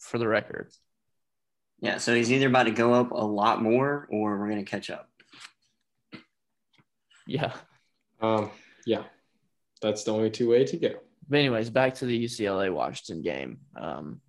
for 0.00 0.18
the 0.18 0.26
record. 0.26 0.72
Yeah, 1.80 1.98
so 1.98 2.14
he's 2.14 2.32
either 2.32 2.48
about 2.48 2.64
to 2.64 2.72
go 2.72 2.94
up 2.94 3.12
a 3.12 3.24
lot 3.24 3.62
more 3.62 4.08
or 4.10 4.38
we're 4.38 4.48
going 4.48 4.64
to 4.64 4.70
catch 4.70 4.90
up. 4.90 5.08
Yeah. 7.26 7.52
Um, 8.20 8.50
yeah, 8.86 9.04
that's 9.82 10.04
the 10.04 10.12
only 10.12 10.30
two 10.30 10.50
way 10.50 10.64
to 10.64 10.76
go. 10.76 10.94
But 11.28 11.38
anyways, 11.38 11.70
back 11.70 11.94
to 11.94 12.06
the 12.06 12.24
UCLA 12.24 12.72
Washington 12.72 13.22
game. 13.22 13.58
Um, 13.76 14.20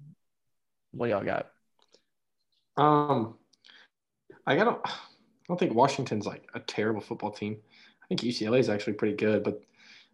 what 0.92 1.10
y'all 1.10 1.24
got? 1.24 1.48
Um, 2.78 3.36
I 4.46 4.56
got. 4.56 4.82
I 4.86 4.92
don't 5.48 5.60
think 5.60 5.76
Washington's 5.76 6.26
like 6.26 6.48
a 6.54 6.60
terrible 6.60 7.02
football 7.02 7.32
team. 7.32 7.58
I 8.04 8.08
think 8.08 8.22
UCLA 8.22 8.60
is 8.60 8.70
actually 8.70 8.94
pretty 8.94 9.16
good, 9.16 9.44
but 9.44 9.62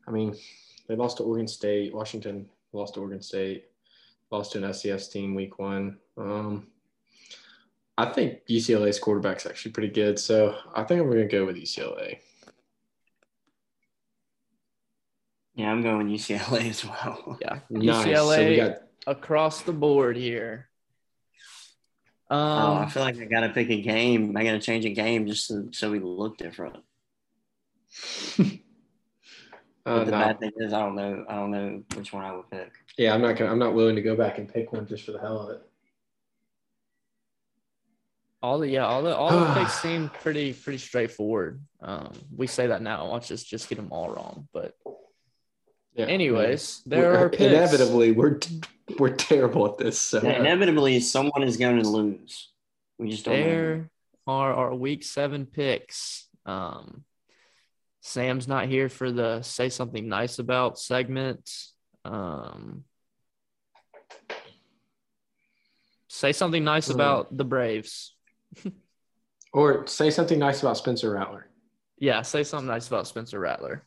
I 0.08 0.12
mean, 0.12 0.36
they 0.88 0.96
lost 0.96 1.18
to 1.18 1.24
Oregon 1.24 1.48
State. 1.48 1.94
Washington 1.94 2.50
lost 2.74 2.96
to 2.96 3.00
Oregon 3.00 3.22
State. 3.22 3.66
Lost 4.30 4.54
to 4.54 4.60
an 4.60 4.66
FCS 4.66 5.12
team 5.12 5.36
week 5.36 5.60
one. 5.60 5.98
Um, 6.18 6.68
I 7.98 8.06
think 8.06 8.40
UCLA's 8.50 9.00
quarterback's 9.00 9.46
actually 9.46 9.72
pretty 9.72 9.90
good, 9.90 10.18
so 10.18 10.56
I 10.74 10.84
think 10.84 11.02
I'm 11.02 11.08
going 11.08 11.20
to 11.20 11.28
go 11.28 11.46
with 11.46 11.58
UCLA. 11.58 12.20
Yeah, 15.62 15.72
I'm 15.72 15.84
going 15.84 16.10
UCLA 16.10 16.70
as 16.70 16.84
well. 16.84 17.38
Yeah. 17.40 17.60
Nice. 17.70 18.08
UCLA 18.08 18.36
So 18.36 18.50
we 18.50 18.56
got 18.56 18.78
across 19.06 19.62
the 19.62 19.72
board 19.72 20.18
here. 20.18 20.70
Um, 22.32 22.40
oh, 22.40 22.74
I 22.78 22.90
feel 22.90 23.04
like 23.04 23.20
I 23.20 23.26
got 23.26 23.42
to 23.42 23.50
pick 23.50 23.70
a 23.70 23.80
game. 23.82 24.36
I 24.36 24.44
got 24.44 24.54
to 24.54 24.60
change 24.60 24.86
a 24.86 24.90
game 24.90 25.28
just 25.28 25.48
so, 25.48 25.68
so 25.72 25.92
we 25.92 26.00
look 26.00 26.38
different. 26.38 26.78
uh, 28.40 28.44
the 29.86 30.06
no. 30.06 30.12
bad 30.12 30.40
thing 30.40 30.52
is, 30.58 30.74
I 30.74 30.80
don't 30.80 30.96
know. 30.96 31.26
I 31.30 31.36
don't 31.36 31.52
know 31.52 31.84
which 31.94 32.12
one 32.12 32.26
I 32.26 32.36
would 32.36 32.50
pick. 32.50 32.72
Yeah, 32.98 33.14
I'm 33.14 33.22
not 33.22 33.36
gonna. 33.36 33.52
I'm 33.52 33.60
not 33.60 33.76
willing 33.76 33.96
to 33.96 34.02
go 34.02 34.16
back 34.16 34.40
and 34.40 34.52
pick 34.52 34.74
one 34.74 34.88
just 34.88 35.06
for 35.06 35.12
the 35.12 35.20
hell 35.20 35.42
of 35.42 35.50
it. 35.52 35.62
all 38.42 38.58
the 38.60 38.70
yeah, 38.70 38.86
all 38.86 39.04
the 39.04 39.16
all 39.16 39.30
the 39.30 39.54
picks 39.60 39.80
seem 39.82 40.10
pretty 40.22 40.54
pretty 40.54 40.80
straightforward. 40.80 41.62
Um, 41.82 42.14
we 42.36 42.48
say 42.48 42.68
that 42.68 42.82
now. 42.82 43.08
Watch 43.10 43.32
us 43.32 43.44
just 43.44 43.70
get 43.70 43.76
them 43.76 43.90
all 43.92 44.10
wrong. 44.10 44.48
But 44.54 44.74
Yeah. 45.94 46.06
anyways, 46.06 46.82
yeah. 46.86 46.90
there 46.98 47.12
We're- 47.12 47.24
are 47.24 47.30
picks. 47.30 47.42
inevitably 47.44 48.12
we're 48.12 48.40
we're 49.00 49.16
terrible 49.16 49.66
at 49.68 49.78
this. 49.78 50.00
So 50.00 50.22
Yeah, 50.22 50.40
inevitably, 50.40 51.00
someone 51.00 51.44
is 51.44 51.58
going 51.58 51.82
to 51.82 51.88
lose. 51.90 52.50
We 52.98 53.10
just 53.10 53.26
don't 53.26 53.40
know. 53.40 53.46
There 53.46 53.90
are 54.28 54.54
our 54.54 54.74
week 54.76 55.04
seven 55.04 55.46
picks. 55.46 56.28
Um, 56.46 57.04
Sam's 58.02 58.48
not 58.48 58.68
here 58.68 58.90
for 58.90 59.12
the 59.12 59.42
say 59.44 59.70
something 59.70 60.08
nice 60.10 60.40
about 60.40 60.78
segment. 60.80 61.50
Um, 62.04 62.84
say 66.08 66.32
something 66.34 66.64
nice 66.64 66.88
Hmm. 66.88 66.94
about 66.96 67.36
the 67.38 67.46
Braves. 67.46 68.16
or 69.54 69.88
say 69.88 70.10
something 70.10 70.40
nice 70.40 70.62
about 70.62 70.78
Spencer 70.78 71.12
Rattler. 71.12 71.48
Yeah, 71.98 72.22
say 72.24 72.44
something 72.44 72.68
nice 72.68 72.88
about 72.88 73.08
Spencer 73.08 73.40
Rattler. 73.40 73.84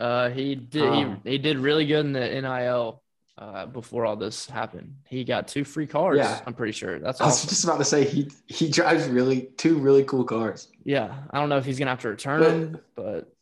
Uh, 0.00 0.30
he 0.30 0.54
did 0.54 0.82
Um, 0.84 1.20
he, 1.24 1.32
he 1.32 1.38
did 1.38 1.58
really 1.58 1.86
good 1.86 2.06
in 2.06 2.12
the 2.12 2.20
NIL 2.40 3.02
uh, 3.36 3.66
before 3.66 4.06
all 4.06 4.16
this 4.16 4.48
happened. 4.48 4.96
He 5.08 5.24
got 5.24 5.48
two 5.48 5.64
free 5.64 5.86
cars. 5.86 6.18
Yeah. 6.18 6.40
I'm 6.46 6.54
pretty 6.54 6.72
sure. 6.72 6.98
That's 6.98 7.20
I 7.20 7.24
was 7.26 7.34
awesome. 7.34 7.48
just 7.48 7.64
about 7.64 7.78
to 7.78 7.84
say 7.84 8.04
he 8.04 8.30
he 8.46 8.68
drives 8.70 9.08
really 9.08 9.50
two 9.56 9.78
really 9.78 10.04
cool 10.04 10.24
cars. 10.24 10.68
yeah, 10.84 11.22
I 11.30 11.38
don't 11.40 11.48
know 11.48 11.56
if 11.58 11.64
he's 11.64 11.78
gonna 11.78 11.90
have 11.90 12.00
to 12.02 12.08
return 12.08 12.40
But- 12.40 12.48
them, 12.50 12.80
but 12.96 13.32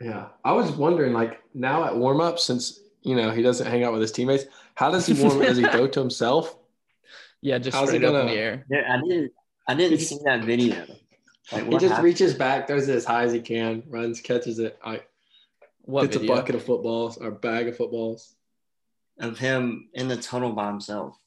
Yeah, 0.00 0.28
I 0.44 0.52
was 0.52 0.70
wondering 0.72 1.12
like 1.12 1.40
now 1.54 1.84
at 1.84 1.96
warm 1.96 2.20
up 2.20 2.38
since 2.38 2.80
you 3.02 3.16
know 3.16 3.30
he 3.30 3.42
doesn't 3.42 3.66
hang 3.66 3.84
out 3.84 3.92
with 3.92 4.02
his 4.02 4.12
teammates. 4.12 4.44
How 4.74 4.90
does 4.90 5.06
he 5.06 5.14
warm? 5.22 5.40
does 5.40 5.56
he 5.56 5.64
go 5.64 5.86
to 5.86 6.00
himself? 6.00 6.54
yeah, 7.42 7.58
just 7.58 7.76
How's 7.76 7.90
he 7.90 7.96
straight 7.98 8.04
up 8.08 8.14
in 8.14 8.20
gonna- 8.20 8.30
the 8.32 8.38
air. 8.38 8.64
Yeah, 8.70 8.94
I 8.96 9.00
didn't. 9.00 9.32
I 9.66 9.74
didn't 9.74 9.98
see 9.98 10.18
that 10.24 10.44
video. 10.44 10.86
Like 11.52 11.64
He 11.64 11.70
just 11.72 11.86
happened? 11.86 12.04
reaches 12.04 12.34
back, 12.34 12.66
throws 12.66 12.88
it 12.88 12.94
as 12.96 13.04
high 13.04 13.24
as 13.24 13.32
he 13.32 13.40
can, 13.40 13.82
runs, 13.88 14.20
catches 14.20 14.58
it, 14.58 14.78
I, 14.84 15.00
What 15.88 16.02
hits 16.02 16.16
video? 16.18 16.34
a 16.34 16.36
bucket 16.36 16.54
of 16.54 16.62
footballs 16.64 17.16
or 17.16 17.28
a 17.28 17.32
bag 17.32 17.66
of 17.66 17.76
footballs. 17.76 18.34
of 19.20 19.36
him 19.38 19.88
in 19.94 20.06
the 20.06 20.16
tunnel 20.16 20.52
by 20.52 20.68
himself. 20.68 21.18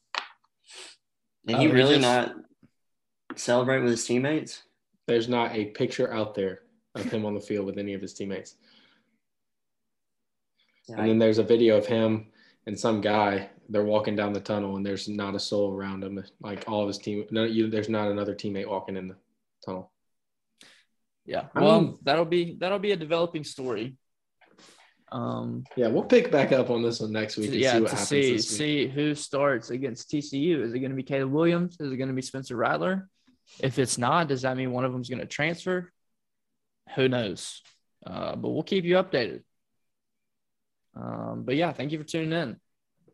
Did 1.44 1.56
Oh, 1.56 1.58
he 1.58 1.66
he 1.66 1.72
really 1.72 1.98
just- 1.98 2.00
not 2.00 2.36
celebrate 3.36 3.80
with 3.80 3.90
his 3.90 4.06
teammates? 4.06 4.62
There's 5.06 5.28
not 5.28 5.52
a 5.54 5.66
picture 5.66 6.10
out 6.10 6.34
there 6.34 6.62
of 6.94 7.04
him 7.12 7.26
on 7.26 7.34
the 7.34 7.40
field 7.40 7.66
with 7.66 7.76
any 7.76 7.92
of 7.92 8.00
his 8.00 8.14
teammates. 8.14 8.54
And 10.88 11.06
then 11.08 11.18
there's 11.18 11.36
a 11.38 11.42
video 11.42 11.76
of 11.76 11.84
him 11.86 12.32
and 12.66 12.78
some 12.78 13.00
guy. 13.02 13.50
They're 13.68 13.84
walking 13.84 14.16
down 14.16 14.32
the 14.32 14.40
tunnel, 14.40 14.76
and 14.76 14.86
there's 14.86 15.08
not 15.08 15.34
a 15.34 15.40
soul 15.40 15.74
around 15.74 16.02
him. 16.04 16.22
Like 16.40 16.64
all 16.68 16.80
of 16.82 16.88
his 16.88 16.98
team, 16.98 17.26
no, 17.30 17.44
you, 17.44 17.68
there's 17.68 17.88
not 17.90 18.10
another 18.10 18.34
teammate 18.34 18.68
walking 18.68 18.96
in 18.96 19.08
the 19.08 19.16
tunnel. 19.64 19.92
Yeah. 21.26 21.48
I 21.54 21.60
Well, 21.60 21.80
mean- 21.80 21.98
that'll 22.02 22.24
be 22.24 22.56
that'll 22.56 22.78
be 22.78 22.92
a 22.92 22.96
developing 22.96 23.44
story. 23.44 23.96
Um, 25.12 25.64
Yeah, 25.76 25.88
we'll 25.88 26.04
pick 26.04 26.32
back 26.32 26.52
up 26.52 26.70
on 26.70 26.82
this 26.82 27.00
one 27.00 27.12
next 27.12 27.36
week. 27.36 27.48
to- 27.48 27.52
And 27.52 27.60
yeah, 27.60 27.72
see 27.74 27.80
what 27.80 27.90
to 27.90 27.96
happens 27.96 28.08
see 28.08 28.38
see 28.38 28.86
who 28.88 29.14
starts 29.14 29.70
against 29.70 30.10
TCU. 30.10 30.62
Is 30.62 30.72
it 30.72 30.78
going 30.78 30.90
to 30.90 30.96
be 30.96 31.02
Caleb 31.02 31.30
Williams? 31.32 31.76
Is 31.80 31.92
it 31.92 31.96
going 31.96 32.08
to 32.08 32.14
be 32.14 32.22
Spencer 32.22 32.56
Rattler? 32.56 33.08
If 33.60 33.78
it's 33.78 33.98
not, 33.98 34.28
does 34.28 34.42
that 34.42 34.56
mean 34.56 34.72
one 34.72 34.84
of 34.86 34.92
them's 34.92 35.10
going 35.10 35.20
to 35.20 35.26
transfer? 35.26 35.92
Who 36.96 37.08
knows? 37.08 37.60
Uh, 38.06 38.34
but 38.36 38.48
we'll 38.50 38.62
keep 38.62 38.84
you 38.84 38.94
updated. 38.96 39.42
Um, 40.94 41.42
but 41.44 41.56
yeah, 41.56 41.72
thank 41.72 41.92
you 41.92 41.98
for 41.98 42.04
tuning 42.04 42.32
in. 42.32 42.56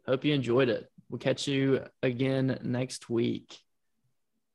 Hope 0.07 0.25
you 0.25 0.35
enjoyed 0.35 0.69
it. 0.69 0.89
We'll 1.11 1.19
catch 1.19 1.49
you 1.49 1.85
again 2.03 2.59
next 2.63 3.11
week. 3.11 3.59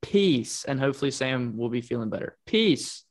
Peace, 0.02 0.66
and 0.66 0.80
hopefully 0.80 1.12
Sam 1.12 1.58
will 1.58 1.70
be 1.70 1.82
feeling 1.82 2.10
better. 2.10 2.38
Peace. 2.46 3.04